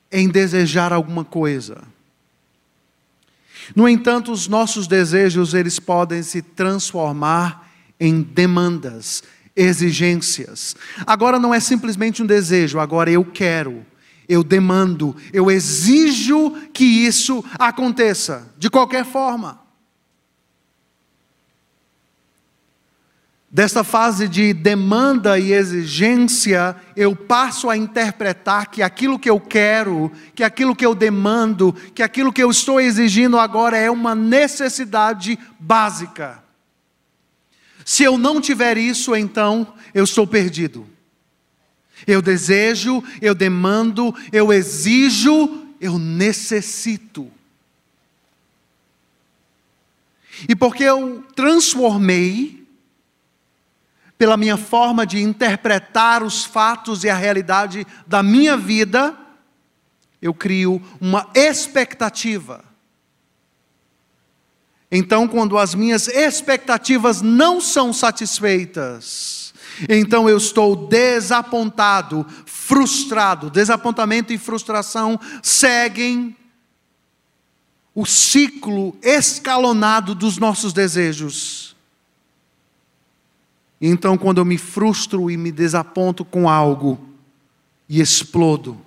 [0.10, 1.84] em desejar alguma coisa.
[3.76, 7.70] No entanto, os nossos desejos, eles podem se transformar
[8.00, 9.24] em demandas,
[9.56, 10.74] exigências.
[11.06, 13.86] Agora não é simplesmente um desejo, agora eu quero,
[14.30, 19.67] eu demando, eu exijo que isso aconteça, de qualquer forma.
[23.50, 30.12] Desta fase de demanda e exigência, eu passo a interpretar que aquilo que eu quero,
[30.36, 35.40] que aquilo que eu demando, que aquilo que eu estou exigindo agora é uma necessidade
[35.58, 36.44] básica.
[37.86, 40.86] Se eu não tiver isso, então eu estou perdido.
[42.06, 47.32] Eu desejo, eu demando, eu exijo, eu necessito.
[50.50, 52.57] E porque eu transformei
[54.18, 59.16] pela minha forma de interpretar os fatos e a realidade da minha vida,
[60.22, 62.64] eu crio uma expectativa.
[64.92, 69.54] Então, quando as minhas expectativas não são satisfeitas,
[69.88, 73.50] então eu estou desapontado, frustrado.
[73.50, 76.36] Desapontamento e frustração seguem
[77.94, 81.67] o ciclo escalonado dos nossos desejos.
[83.80, 87.00] Então, quando eu me frustro e me desaponto com algo
[87.88, 88.78] e explodo,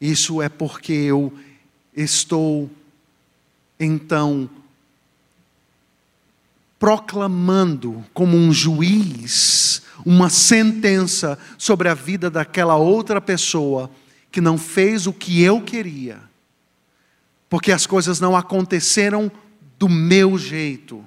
[0.00, 1.32] isso é porque eu
[1.96, 2.70] estou,
[3.78, 4.50] então,
[6.78, 13.90] proclamando como um juiz uma sentença sobre a vida daquela outra pessoa
[14.30, 16.20] que não fez o que eu queria,
[17.48, 19.30] porque as coisas não aconteceram
[19.78, 21.04] do meu jeito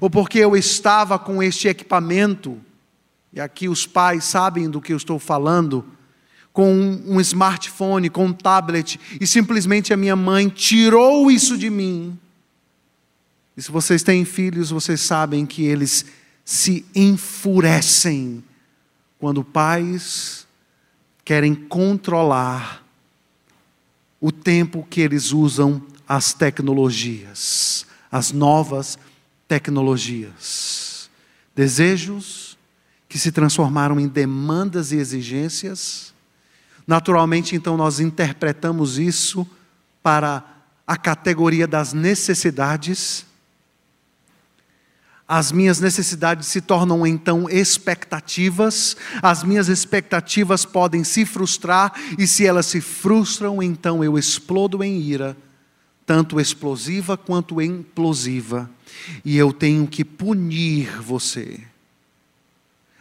[0.00, 2.60] ou porque eu estava com este equipamento,
[3.32, 5.84] e aqui os pais sabem do que eu estou falando,
[6.52, 6.72] com
[7.06, 12.18] um smartphone, com um tablet, e simplesmente a minha mãe tirou isso de mim.
[13.56, 16.06] E se vocês têm filhos, vocês sabem que eles
[16.44, 18.44] se enfurecem
[19.18, 20.46] quando pais
[21.24, 22.84] querem controlar
[24.20, 29.13] o tempo que eles usam as tecnologias, as novas tecnologias
[29.46, 31.10] tecnologias,
[31.54, 32.56] desejos
[33.08, 36.12] que se transformaram em demandas e exigências.
[36.86, 39.46] Naturalmente, então, nós interpretamos isso
[40.02, 40.42] para
[40.86, 43.24] a categoria das necessidades.
[45.26, 52.44] As minhas necessidades se tornam então expectativas, as minhas expectativas podem se frustrar, e se
[52.44, 55.36] elas se frustram, então eu explodo em ira,
[56.04, 58.68] tanto explosiva quanto implosiva
[59.24, 61.60] e eu tenho que punir você.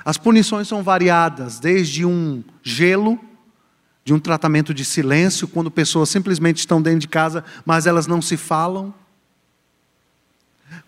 [0.06, 3.19] As punições são variadas, desde um gelo,
[4.04, 8.22] de um tratamento de silêncio, quando pessoas simplesmente estão dentro de casa, mas elas não
[8.22, 8.93] se falam.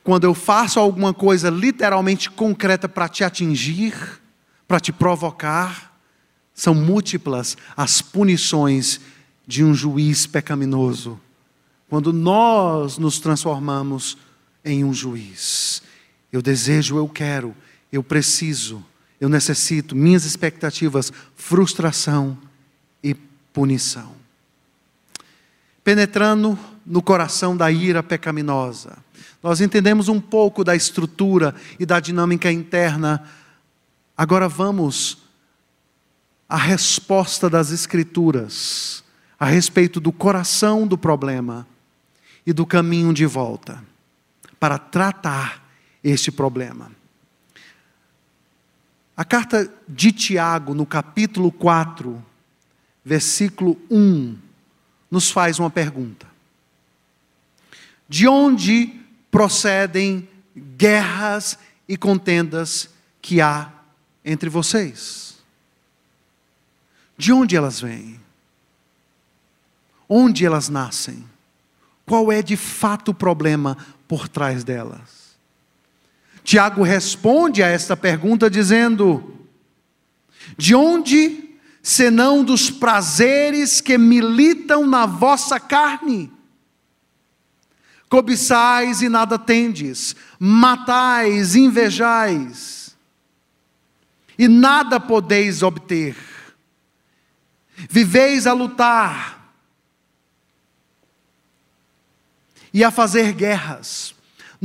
[0.03, 3.93] Quando eu faço alguma coisa literalmente concreta para te atingir,
[4.67, 5.97] para te provocar,
[6.53, 8.99] são múltiplas as punições
[9.47, 11.19] de um juiz pecaminoso.
[11.89, 14.17] Quando nós nos transformamos
[14.65, 15.83] em um juiz.
[16.33, 17.55] Eu desejo, eu quero,
[17.91, 18.83] eu preciso,
[19.21, 22.37] eu necessito, minhas expectativas, frustração
[23.03, 23.13] e
[23.53, 24.13] punição.
[25.83, 28.97] Penetrando no coração da ira pecaminosa,
[29.41, 33.23] nós entendemos um pouco da estrutura e da dinâmica interna.
[34.17, 35.19] Agora vamos
[36.49, 39.03] à resposta das Escrituras
[39.39, 41.67] a respeito do coração do problema
[42.47, 43.83] e do caminho de volta
[44.59, 45.63] para tratar
[46.03, 46.91] este problema.
[49.17, 52.23] A carta de Tiago, no capítulo 4,
[53.03, 54.37] versículo 1,
[55.09, 56.27] nos faz uma pergunta:
[58.09, 58.99] De onde
[59.31, 60.27] procedem
[60.77, 62.89] guerras e contendas
[63.21, 63.71] que há
[64.23, 65.37] entre vocês?
[67.17, 68.19] De onde elas vêm?
[70.09, 71.23] Onde elas nascem?
[72.05, 73.77] Qual é de fato o problema
[74.07, 75.35] por trás delas?
[76.43, 79.47] Tiago responde a esta pergunta dizendo:
[80.57, 86.31] De onde, senão dos prazeres que militam na vossa carne?
[88.07, 92.95] Cobiçais e nada tendes, matais, invejais,
[94.37, 96.15] e nada podeis obter.
[97.89, 99.34] Viveis a lutar
[102.75, 104.15] e a fazer guerras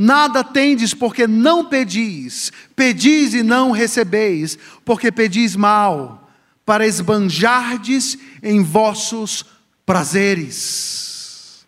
[0.03, 6.31] Nada tendes porque não pedis, pedis e não recebeis, porque pedis mal,
[6.65, 9.45] para esbanjardes em vossos
[9.85, 11.65] prazeres.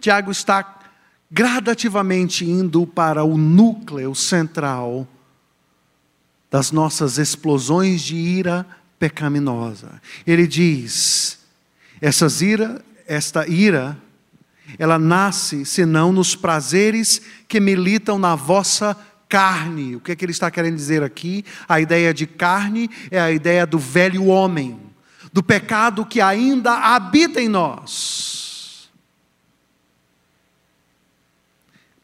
[0.00, 0.80] Tiago está
[1.30, 5.06] gradativamente indo para o núcleo central
[6.50, 8.66] das nossas explosões de ira
[8.98, 10.00] pecaminosa.
[10.26, 11.38] Ele diz:
[12.00, 13.96] essas ira, esta ira
[14.78, 18.96] ela nasce senão nos prazeres que militam na vossa
[19.28, 19.96] carne.
[19.96, 21.44] O que, é que ele está querendo dizer aqui?
[21.68, 24.78] A ideia de carne é a ideia do velho homem,
[25.32, 28.35] do pecado que ainda habita em nós.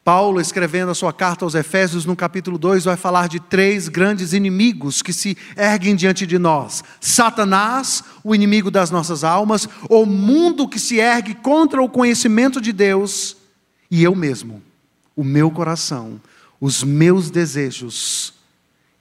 [0.03, 4.33] Paulo, escrevendo a sua carta aos Efésios, no capítulo 2, vai falar de três grandes
[4.33, 10.67] inimigos que se erguem diante de nós: Satanás, o inimigo das nossas almas, o mundo
[10.67, 13.37] que se ergue contra o conhecimento de Deus,
[13.89, 14.61] e eu mesmo,
[15.15, 16.19] o meu coração,
[16.59, 18.33] os meus desejos.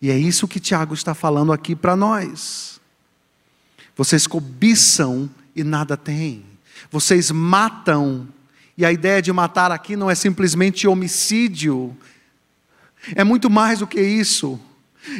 [0.00, 2.80] E é isso que Tiago está falando aqui para nós.
[3.96, 6.44] Vocês cobiçam e nada têm,
[6.92, 8.28] vocês matam
[8.76, 11.96] e a ideia de matar aqui não é simplesmente homicídio,
[13.14, 14.60] é muito mais do que isso.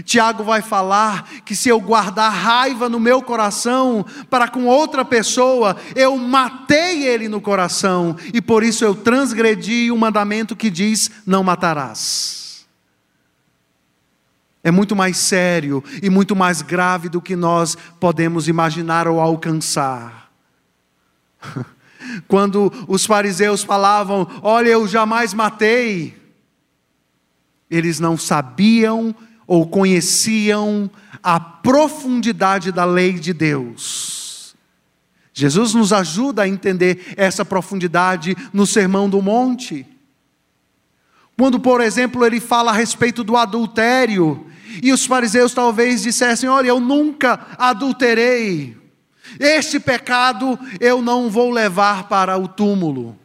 [0.04, 5.76] Tiago vai falar que se eu guardar raiva no meu coração para com outra pessoa,
[5.96, 11.42] eu matei ele no coração e por isso eu transgredi o mandamento que diz: não
[11.42, 12.64] matarás.
[14.62, 20.30] É muito mais sério e muito mais grave do que nós podemos imaginar ou alcançar.
[22.28, 26.16] Quando os fariseus falavam: Olha, eu jamais matei,
[27.70, 29.14] eles não sabiam
[29.46, 30.90] ou conheciam
[31.22, 34.54] a profundidade da lei de Deus.
[35.32, 39.86] Jesus nos ajuda a entender essa profundidade no Sermão do Monte.
[41.36, 44.46] Quando, por exemplo, ele fala a respeito do adultério,
[44.82, 48.76] e os fariseus talvez dissessem: Olha, eu nunca adulterei.
[49.38, 53.16] Este pecado eu não vou levar para o túmulo.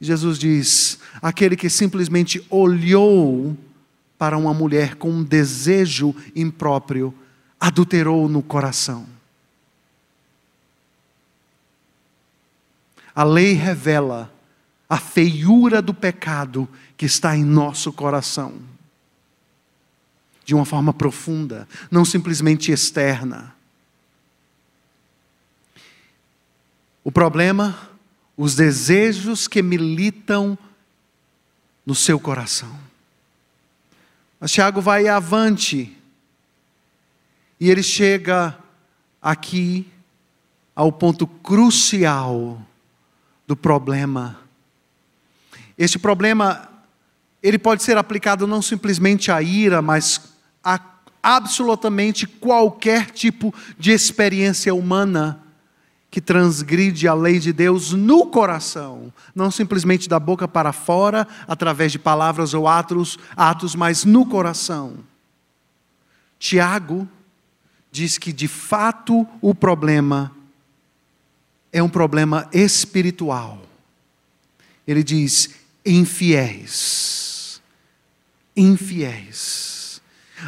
[0.00, 3.56] Jesus diz: aquele que simplesmente olhou
[4.18, 7.14] para uma mulher com um desejo impróprio,
[7.58, 9.06] adulterou no coração.
[13.14, 14.30] A lei revela
[14.88, 18.54] a feiura do pecado que está em nosso coração,
[20.44, 23.55] de uma forma profunda, não simplesmente externa.
[27.06, 27.78] O problema,
[28.36, 30.58] os desejos que militam
[31.86, 32.76] no seu coração.
[34.40, 35.96] Mas Tiago vai avante
[37.60, 38.58] e ele chega
[39.22, 39.86] aqui
[40.74, 42.60] ao ponto crucial
[43.46, 44.40] do problema.
[45.78, 46.68] Este problema
[47.40, 50.22] ele pode ser aplicado não simplesmente à ira, mas
[50.64, 50.80] a
[51.22, 55.45] absolutamente qualquer tipo de experiência humana
[56.16, 61.92] que transgride a lei de Deus no coração, não simplesmente da boca para fora, através
[61.92, 64.94] de palavras ou atos, atos, mas no coração.
[66.38, 67.06] Tiago
[67.92, 70.34] diz que de fato o problema
[71.70, 73.60] é um problema espiritual.
[74.88, 75.50] Ele diz:
[75.84, 77.60] infiéis.
[78.56, 80.00] Infiéis.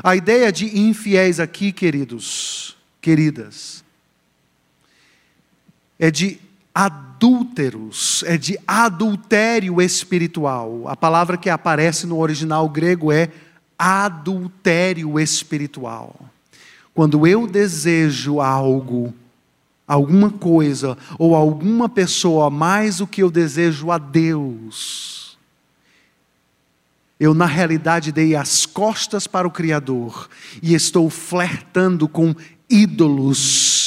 [0.03, 3.78] A ideia de infiéis aqui, queridos, queridas,
[5.99, 6.39] é de
[6.75, 10.87] adúlteros, é de adultério espiritual.
[10.87, 13.31] A palavra que aparece no original grego é
[13.77, 16.15] adultério espiritual.
[16.95, 19.13] Quando eu desejo algo,
[19.87, 25.37] alguma coisa ou alguma pessoa mais do que eu desejo a Deus,
[27.19, 30.29] eu na realidade dei as costas para o Criador
[30.63, 32.35] e estou flertando com
[32.71, 33.78] ídolos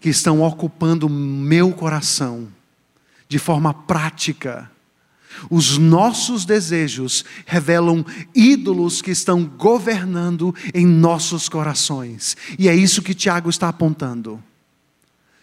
[0.00, 2.48] que estão ocupando meu coração
[3.28, 4.70] de forma prática.
[5.48, 12.36] Os nossos desejos revelam ídolos que estão governando em nossos corações.
[12.58, 14.42] E é isso que Tiago está apontando.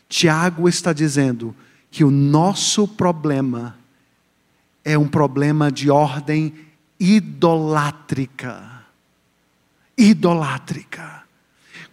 [0.09, 1.55] Tiago está dizendo
[1.89, 3.77] que o nosso problema
[4.83, 6.53] é um problema de ordem
[6.99, 8.83] idolátrica.
[9.97, 11.16] Idolátrica.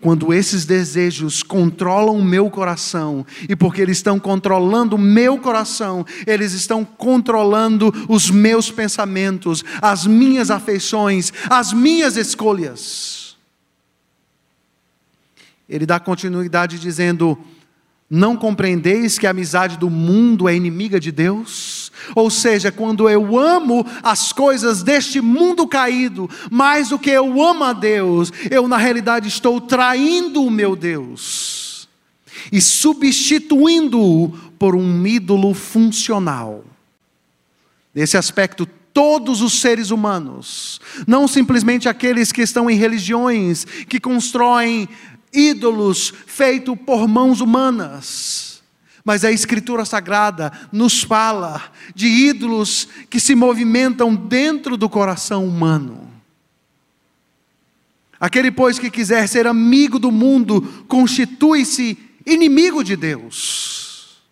[0.04, 6.04] Quando esses desejos controlam o meu coração, e porque eles estão controlando o meu coração,
[6.26, 13.34] eles estão controlando os meus pensamentos, as minhas afeições, as minhas escolhas.
[15.66, 17.38] Ele dá continuidade dizendo:
[18.10, 21.83] Não compreendeis que a amizade do mundo é inimiga de Deus?
[22.14, 27.64] Ou seja, quando eu amo as coisas deste mundo caído, mais do que eu amo
[27.64, 31.88] a Deus, eu na realidade estou traindo o meu Deus
[32.52, 36.64] e substituindo-o por um ídolo funcional.
[37.94, 44.88] Nesse aspecto, todos os seres humanos, não simplesmente aqueles que estão em religiões, que constroem
[45.32, 48.53] ídolos feitos por mãos humanas,
[49.04, 56.10] mas a Escritura Sagrada nos fala de ídolos que se movimentam dentro do coração humano.
[58.18, 64.22] Aquele, pois, que quiser ser amigo do mundo, constitui-se inimigo de Deus.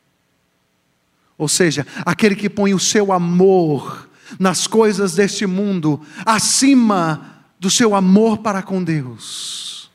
[1.36, 4.08] Ou seja, aquele que põe o seu amor
[4.38, 9.90] nas coisas deste mundo acima do seu amor para com Deus.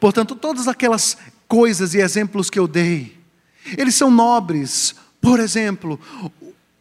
[0.00, 1.16] Portanto, todas aquelas
[1.54, 3.16] coisas e exemplos que eu dei,
[3.78, 4.92] eles são nobres.
[5.20, 6.00] Por exemplo,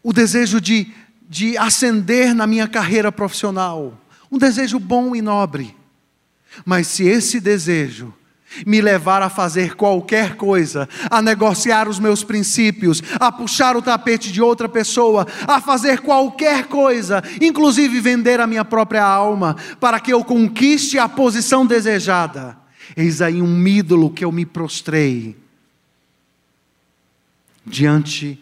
[0.01, 0.91] o desejo de,
[1.29, 3.95] de ascender na minha carreira profissional,
[4.31, 5.77] um desejo bom e nobre.
[6.65, 8.11] Mas se esse desejo
[8.65, 14.31] me levar a fazer qualquer coisa, a negociar os meus princípios, a puxar o tapete
[14.31, 20.11] de outra pessoa, a fazer qualquer coisa, inclusive vender a minha própria alma, para que
[20.11, 22.62] eu conquiste a posição desejada.
[22.95, 25.35] Eis aí um ídolo que eu me prostrei
[27.65, 28.39] diante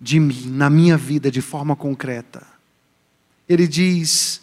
[0.00, 2.46] de mim, na minha vida, de forma concreta.
[3.48, 4.40] Ele diz,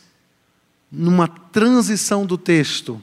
[0.92, 3.02] numa transição do texto,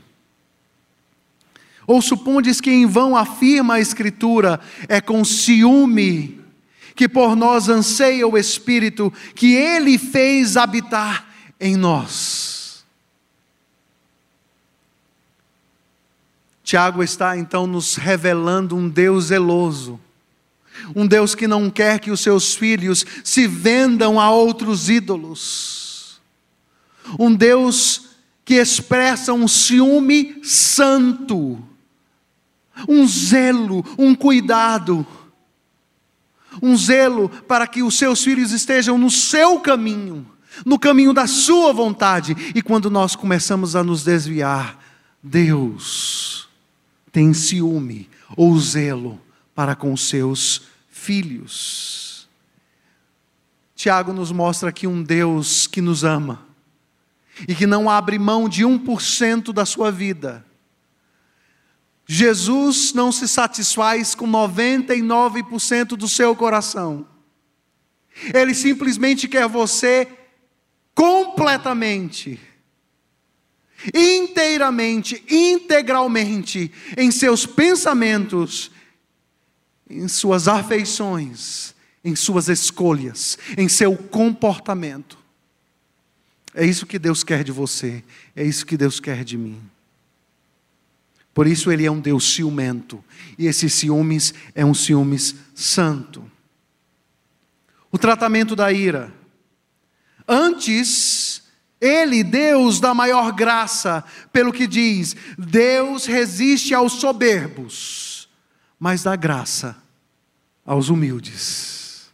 [1.87, 6.41] ou supondes que em vão afirma a Escritura, é com ciúme
[6.97, 11.29] que por nós anseia o Espírito que Ele fez habitar
[11.61, 12.56] em nós.
[16.67, 20.01] Tiago está então nos revelando um Deus zeloso,
[20.97, 26.21] um Deus que não quer que os seus filhos se vendam a outros ídolos,
[27.21, 31.65] um Deus que expressa um ciúme santo,
[32.89, 35.07] um zelo, um cuidado,
[36.61, 40.27] um zelo para que os seus filhos estejam no seu caminho,
[40.65, 44.83] no caminho da sua vontade, e quando nós começamos a nos desviar,
[45.23, 46.46] Deus
[47.17, 49.19] tem ciúme ou zelo
[49.55, 52.29] para com seus filhos.
[53.75, 56.47] Tiago nos mostra aqui um Deus que nos ama
[57.49, 60.45] e que não abre mão de 1% da sua vida.
[62.07, 67.09] Jesus não se satisfaz com 99% do seu coração.
[68.35, 70.07] Ele simplesmente quer você
[70.95, 72.39] completamente
[73.95, 78.71] inteiramente, integralmente em seus pensamentos,
[79.89, 81.75] em suas afeições,
[82.05, 85.19] em suas escolhas, em seu comportamento.
[86.55, 88.03] É isso que Deus quer de você,
[88.35, 89.61] é isso que Deus quer de mim.
[91.35, 93.05] Por isso ele é um Deus ciumento,
[93.39, 96.25] e esse ciúmes é um ciúmes santo.
[97.93, 99.13] O tratamento da ira.
[100.27, 101.36] Antes
[101.81, 108.29] ele, Deus da maior graça, pelo que diz: Deus resiste aos soberbos,
[108.79, 109.77] mas dá graça
[110.65, 112.11] aos humildes.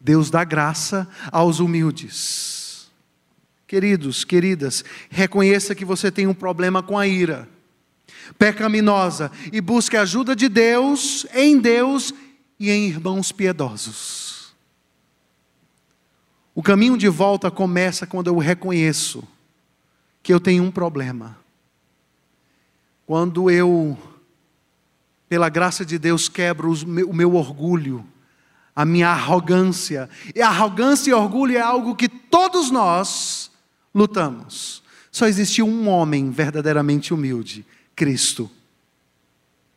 [0.00, 2.90] Deus dá graça aos humildes.
[3.68, 7.48] Queridos, queridas, reconheça que você tem um problema com a ira
[8.38, 12.12] pecaminosa e busque a ajuda de Deus, em Deus
[12.58, 14.31] e em irmãos piedosos.
[16.54, 19.26] O caminho de volta começa quando eu reconheço
[20.22, 21.38] que eu tenho um problema.
[23.06, 23.98] Quando eu,
[25.28, 26.72] pela graça de Deus, quebro
[27.08, 28.06] o meu orgulho,
[28.76, 30.08] a minha arrogância.
[30.34, 33.50] E arrogância e orgulho é algo que todos nós
[33.94, 34.82] lutamos.
[35.10, 38.50] Só existiu um homem verdadeiramente humilde: Cristo.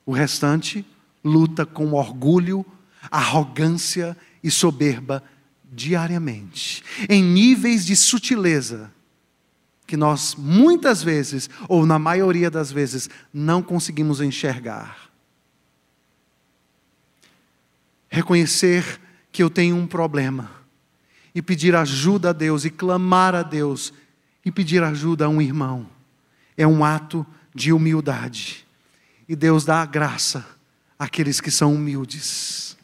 [0.06, 0.86] O restante
[1.24, 2.64] luta com orgulho,
[3.10, 5.24] arrogância e soberba
[5.72, 8.92] diariamente, em níveis de sutileza
[9.88, 15.10] que nós muitas vezes, ou na maioria das vezes, não conseguimos enxergar.
[18.10, 19.00] Reconhecer
[19.32, 20.50] que eu tenho um problema
[21.34, 23.94] e pedir ajuda a Deus e clamar a Deus
[24.44, 25.88] e pedir ajuda a um irmão.
[26.58, 28.66] É um ato de humildade.
[29.28, 30.46] E Deus dá a graça
[30.98, 32.75] àqueles que são humildes.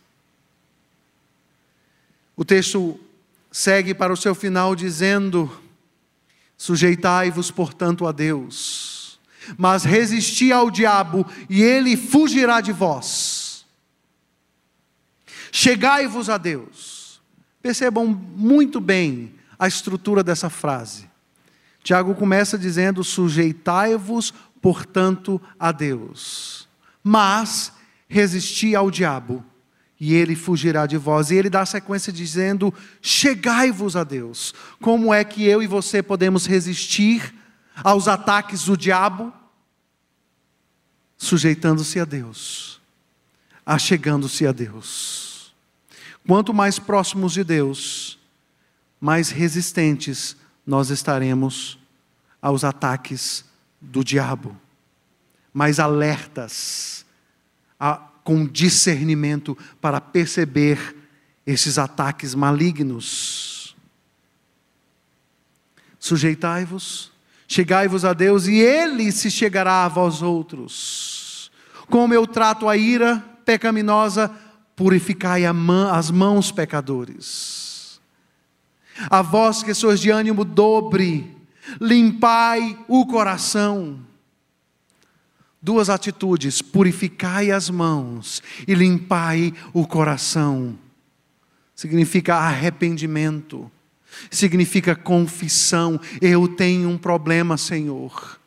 [2.35, 2.99] O texto
[3.51, 5.51] segue para o seu final dizendo:
[6.57, 9.19] Sujeitai-vos, portanto, a Deus,
[9.57, 13.65] mas resisti ao diabo, e ele fugirá de vós.
[15.51, 17.01] Chegai-vos a Deus
[17.61, 21.07] Percebam muito bem a estrutura dessa frase.
[21.83, 26.67] Tiago começa dizendo: sujeitai-vos, portanto, a Deus,
[27.03, 27.71] mas
[28.07, 29.45] resisti ao diabo,
[30.03, 31.29] e ele fugirá de vós.
[31.29, 32.73] E ele dá sequência dizendo:
[33.03, 34.51] chegai-vos a Deus.
[34.81, 37.31] Como é que eu e você podemos resistir
[37.83, 39.31] aos ataques do diabo?
[41.15, 42.81] Sujeitando-se a Deus,
[43.63, 45.53] achegando-se a Deus.
[46.25, 48.17] Quanto mais próximos de Deus,
[48.99, 50.35] mais resistentes
[50.65, 51.77] nós estaremos
[52.41, 53.45] aos ataques
[53.79, 54.59] do diabo,
[55.53, 57.05] mais alertas,
[57.79, 60.95] a, com discernimento para perceber
[61.45, 63.75] esses ataques malignos.
[65.99, 67.11] Sujeitai-vos,
[67.47, 71.51] chegai-vos a Deus e Ele se chegará a vós outros.
[71.89, 74.31] Como eu trato a ira pecaminosa,
[74.75, 77.99] purificai as mãos, pecadores.
[79.09, 81.35] A vós que sois de ânimo dobre,
[81.79, 83.99] limpai o coração.
[85.61, 90.77] Duas atitudes: purificai as mãos e limpai o coração.
[91.75, 93.71] Significa arrependimento,
[94.29, 95.99] significa confissão.
[96.21, 98.39] Eu tenho um problema, Senhor,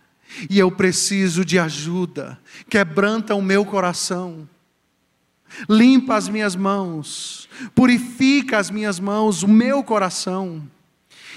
[0.49, 2.39] e eu preciso de ajuda.
[2.69, 4.49] Quebranta o meu coração
[5.69, 10.62] limpa as minhas mãos, purifica as minhas mãos, o meu coração.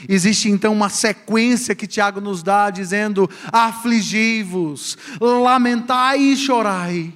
[0.08, 7.14] Existe então uma sequência que Tiago nos dá, dizendo: afligi-vos, lamentai e chorai.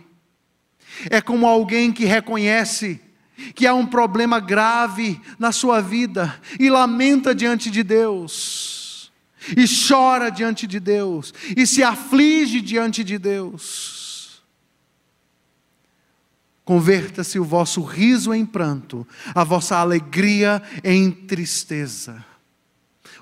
[1.10, 3.00] É como alguém que reconhece
[3.56, 9.12] que há um problema grave na sua vida e lamenta diante de Deus,
[9.58, 14.44] e chora diante de Deus, e se aflige diante de Deus.
[16.64, 22.24] Converta-se o vosso riso em pranto, a vossa alegria em tristeza.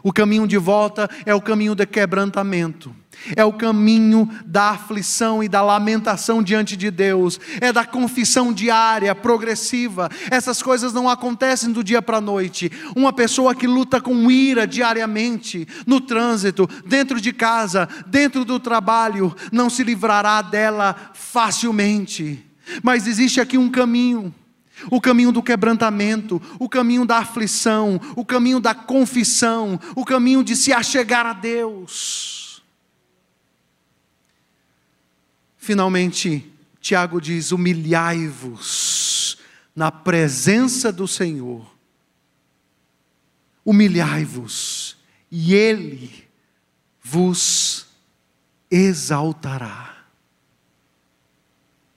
[0.04, 2.96] O caminho de volta é o caminho do quebrantamento,
[3.36, 9.14] é o caminho da aflição e da lamentação diante de Deus, é da confissão diária,
[9.14, 10.10] progressiva.
[10.32, 12.72] Essas coisas não acontecem do dia para a noite.
[12.96, 19.36] Uma pessoa que luta com ira diariamente, no trânsito, dentro de casa, dentro do trabalho,
[19.52, 22.46] não se livrará dela facilmente.
[22.84, 24.34] Mas existe aqui um caminho.
[24.92, 30.56] O caminho do quebrantamento, o caminho da aflição, o caminho da confissão, o caminho de
[30.56, 32.64] se achegar a Deus.
[35.58, 39.38] Finalmente, Tiago diz: humilhai-vos
[39.76, 41.70] na presença do Senhor.
[43.66, 44.98] Humilhai-vos,
[45.30, 46.28] e Ele
[47.04, 47.86] vos
[48.72, 50.00] exaltará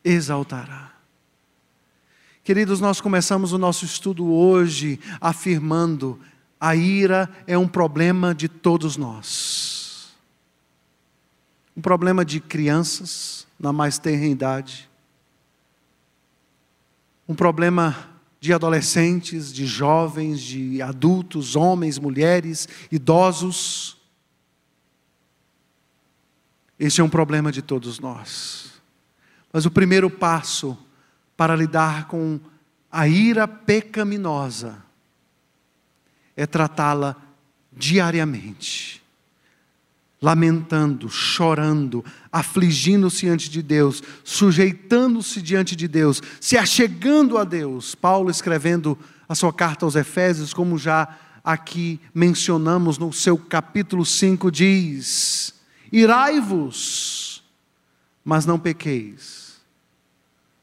[0.05, 0.91] exaltará.
[2.45, 6.19] Queridos, nós começamos o nosso estudo hoje afirmando:
[6.61, 10.13] a ira é um problema de todos nós.
[11.77, 14.91] Um problema de crianças na mais tenra idade.
[17.29, 23.97] Um problema de adolescentes, de jovens, de adultos, homens, mulheres, idosos.
[26.77, 28.73] Esse é um problema de todos nós.
[29.53, 30.77] Mas o primeiro passo
[31.43, 32.39] para lidar com
[32.89, 34.77] a ira pecaminosa
[36.37, 37.17] é tratá-la
[37.73, 39.03] diariamente,
[40.21, 47.97] lamentando, chorando, afligindo-se diante de Deus, sujeitando-se diante de Deus, se achegando a Deus.
[47.97, 48.97] Paulo escrevendo
[49.29, 51.09] a sua carta aos Efésios, como já
[51.43, 55.55] aqui mencionamos no seu capítulo 5, diz:
[55.91, 57.43] Irai-vos,
[58.25, 59.42] mas não pequeis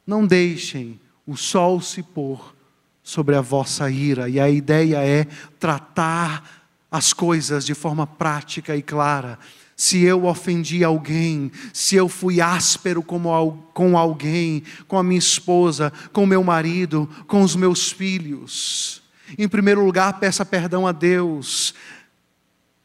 [0.09, 2.55] não deixem o sol se pôr
[3.03, 4.27] sobre a vossa ira.
[4.27, 5.25] E a ideia é
[5.59, 9.37] tratar as coisas de forma prática e clara.
[9.75, 16.25] Se eu ofendi alguém, se eu fui áspero com alguém, com a minha esposa, com
[16.25, 19.03] meu marido, com os meus filhos,
[19.37, 21.75] em primeiro lugar, peça perdão a Deus.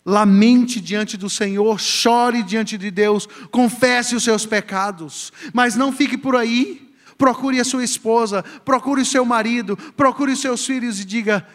[0.05, 6.19] Lamente diante do Senhor, chore diante de Deus, confesse os seus pecados, mas não fique
[6.19, 6.85] por aí.
[7.17, 11.47] Procure a sua esposa, procure o seu marido, procure os seus filhos e diga: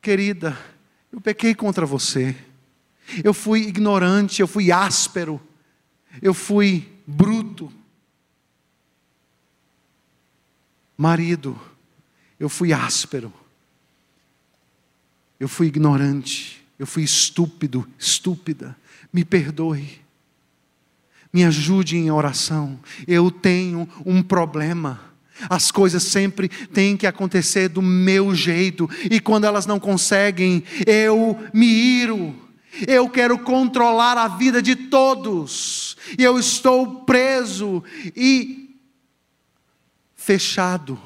[0.00, 0.58] querida,
[1.12, 2.34] Eu pequei contra você.
[3.22, 5.40] Eu fui ignorante, eu fui áspero,
[6.20, 7.72] eu fui bruto.
[10.96, 11.60] Marido,
[12.38, 13.32] eu fui áspero,
[15.38, 18.76] eu fui ignorante, eu fui estúpido, estúpida.
[19.12, 20.01] Me perdoe,
[21.32, 22.78] me ajude em oração.
[23.06, 25.00] Eu tenho um problema.
[25.48, 31.38] As coisas sempre têm que acontecer do meu jeito, e quando elas não conseguem, eu
[31.52, 32.34] me iro.
[32.86, 37.82] Eu quero controlar a vida de todos, e eu estou preso
[38.16, 38.76] e
[40.14, 40.98] fechado,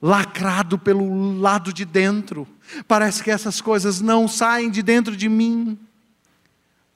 [0.00, 2.48] lacrado pelo lado de dentro.
[2.88, 5.78] Parece que essas coisas não saem de dentro de mim.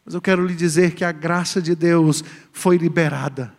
[0.08, 3.52] Mas eu quero lhe dizer que a graça de Deus foi liberada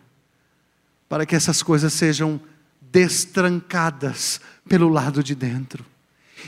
[1.08, 2.40] para que essas coisas sejam
[2.80, 5.86] destrancadas pelo lado de dentro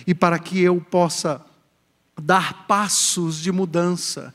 [0.04, 1.40] e para que eu possa
[2.20, 4.34] dar passos de mudança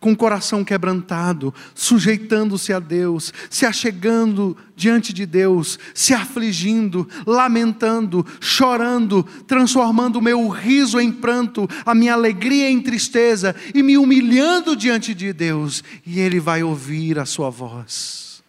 [0.00, 8.26] com o coração quebrantado, sujeitando-se a Deus, se achegando diante de Deus, se afligindo, lamentando,
[8.40, 14.76] chorando, transformando o meu riso em pranto, a minha alegria em tristeza e me humilhando
[14.76, 18.42] diante de Deus, e Ele vai ouvir a sua voz,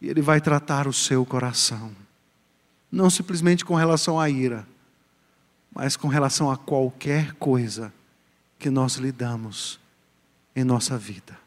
[0.00, 1.90] e Ele vai tratar o seu coração,
[2.90, 4.66] não simplesmente com relação à ira,
[5.74, 7.92] mas com relação a qualquer coisa
[8.58, 9.83] que nós lidamos
[10.54, 11.38] em nossa vida.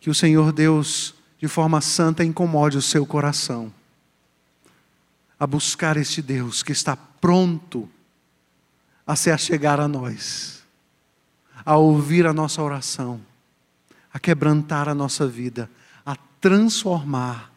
[0.00, 3.72] Que o Senhor Deus, de forma santa, incomode o seu coração
[5.38, 7.88] a buscar este Deus que está pronto
[9.06, 10.62] a se achegar a nós,
[11.64, 13.20] a ouvir a nossa oração,
[14.12, 15.70] a quebrantar a nossa vida,
[16.04, 17.52] a transformar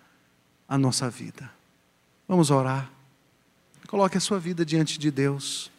[0.67, 1.49] a nossa vida.
[2.27, 2.91] Vamos orar.
[3.87, 5.71] Coloque a sua vida diante de Deus.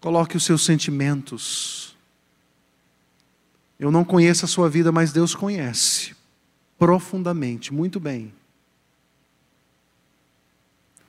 [0.00, 1.96] Coloque os seus sentimentos.
[3.78, 6.16] Eu não conheço a sua vida, mas Deus conhece
[6.78, 8.32] profundamente, muito bem.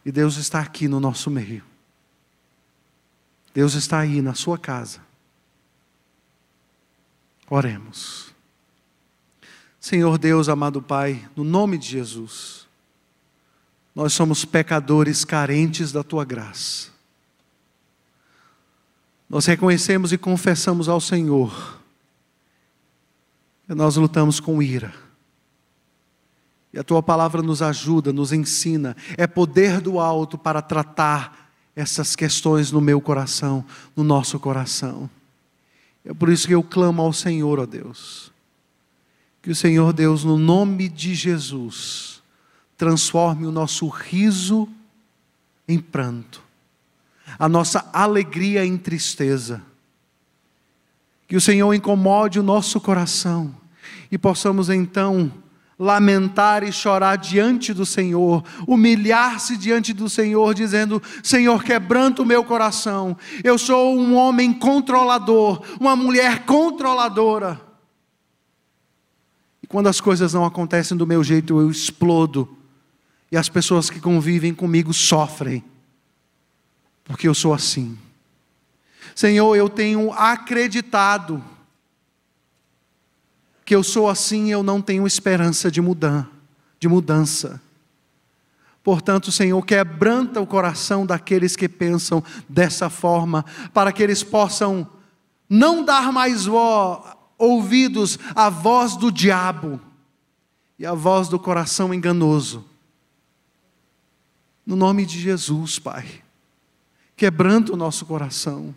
[0.04, 1.64] E Deus está aqui no nosso meio.
[3.54, 5.02] Deus está aí na sua casa.
[7.50, 8.34] Oremos.
[9.80, 12.68] Senhor Deus, amado Pai, no nome de Jesus,
[13.96, 16.90] nós somos pecadores carentes da tua graça.
[19.30, 21.79] Nós reconhecemos e confessamos ao Senhor
[23.76, 24.94] nós lutamos com ira.
[26.74, 28.96] E a tua palavra nos ajuda, nos ensina.
[29.18, 33.66] É poder do alto para tratar essas questões no meu coração,
[33.96, 35.10] no nosso coração.
[36.04, 38.32] É por isso que eu clamo ao Senhor, ó Deus.
[39.42, 42.22] Que o Senhor Deus, no nome de Jesus,
[42.78, 44.68] transforme o nosso riso
[45.68, 46.42] em pranto,
[47.38, 49.62] a nossa alegria em tristeza.
[51.30, 53.56] Que o Senhor incomode o nosso coração
[54.12, 55.32] e possamos então
[55.78, 62.44] lamentar e chorar diante do Senhor, humilhar-se diante do Senhor, dizendo: Senhor, quebranta o meu
[62.44, 63.16] coração.
[63.44, 67.62] Eu sou um homem controlador, uma mulher controladora.
[69.62, 72.58] E quando as coisas não acontecem do meu jeito, eu explodo.
[73.32, 75.64] E as pessoas que convivem comigo sofrem,
[77.04, 77.96] porque eu sou assim.
[79.20, 81.44] Senhor, eu tenho acreditado
[83.66, 86.32] que eu sou assim, eu não tenho esperança de mudar,
[86.80, 87.62] de mudança.
[88.82, 93.44] Portanto, Senhor, quebranta o coração daqueles que pensam dessa forma,
[93.74, 94.90] para que eles possam
[95.50, 96.46] não dar mais
[97.38, 99.82] ouvidos à voz do diabo
[100.80, 102.64] e à voz do coração enganoso.
[104.66, 106.08] No nome de Jesus, Pai,
[107.18, 108.74] quebranta o nosso coração.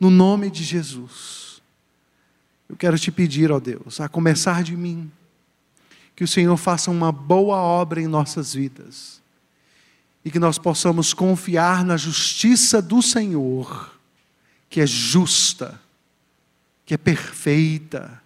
[0.00, 1.62] No nome de Jesus.
[2.68, 5.10] Eu quero te pedir, ó Deus, a começar de mim,
[6.16, 9.20] que o Senhor faça uma boa obra em nossas vidas
[10.24, 13.92] e que nós possamos confiar na justiça do Senhor,
[14.68, 15.80] que é justa,
[16.86, 18.22] que é perfeita.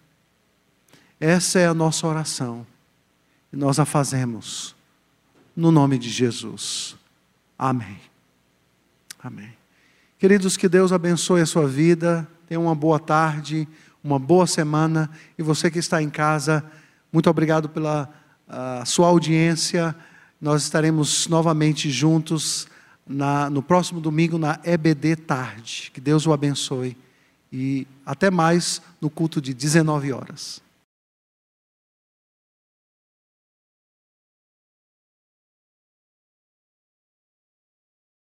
[1.18, 2.66] Essa é a nossa oração
[3.52, 4.74] e nós a fazemos
[5.56, 6.96] no nome de Jesus.
[7.56, 8.00] Amém.
[9.22, 9.53] Amém.
[10.24, 12.26] Queridos, que Deus abençoe a sua vida.
[12.48, 13.68] Tenha uma boa tarde
[14.02, 15.10] uma boa semana.
[15.36, 16.64] E você que está em casa,
[17.12, 18.08] muito obrigado pela
[18.86, 19.94] sua audiência.
[20.40, 22.66] Nós estaremos novamente juntos
[23.06, 25.90] na, no próximo domingo na EBD Tarde.
[25.92, 26.96] Que Deus o abençoe.
[27.52, 30.63] E até mais no culto de 19 horas.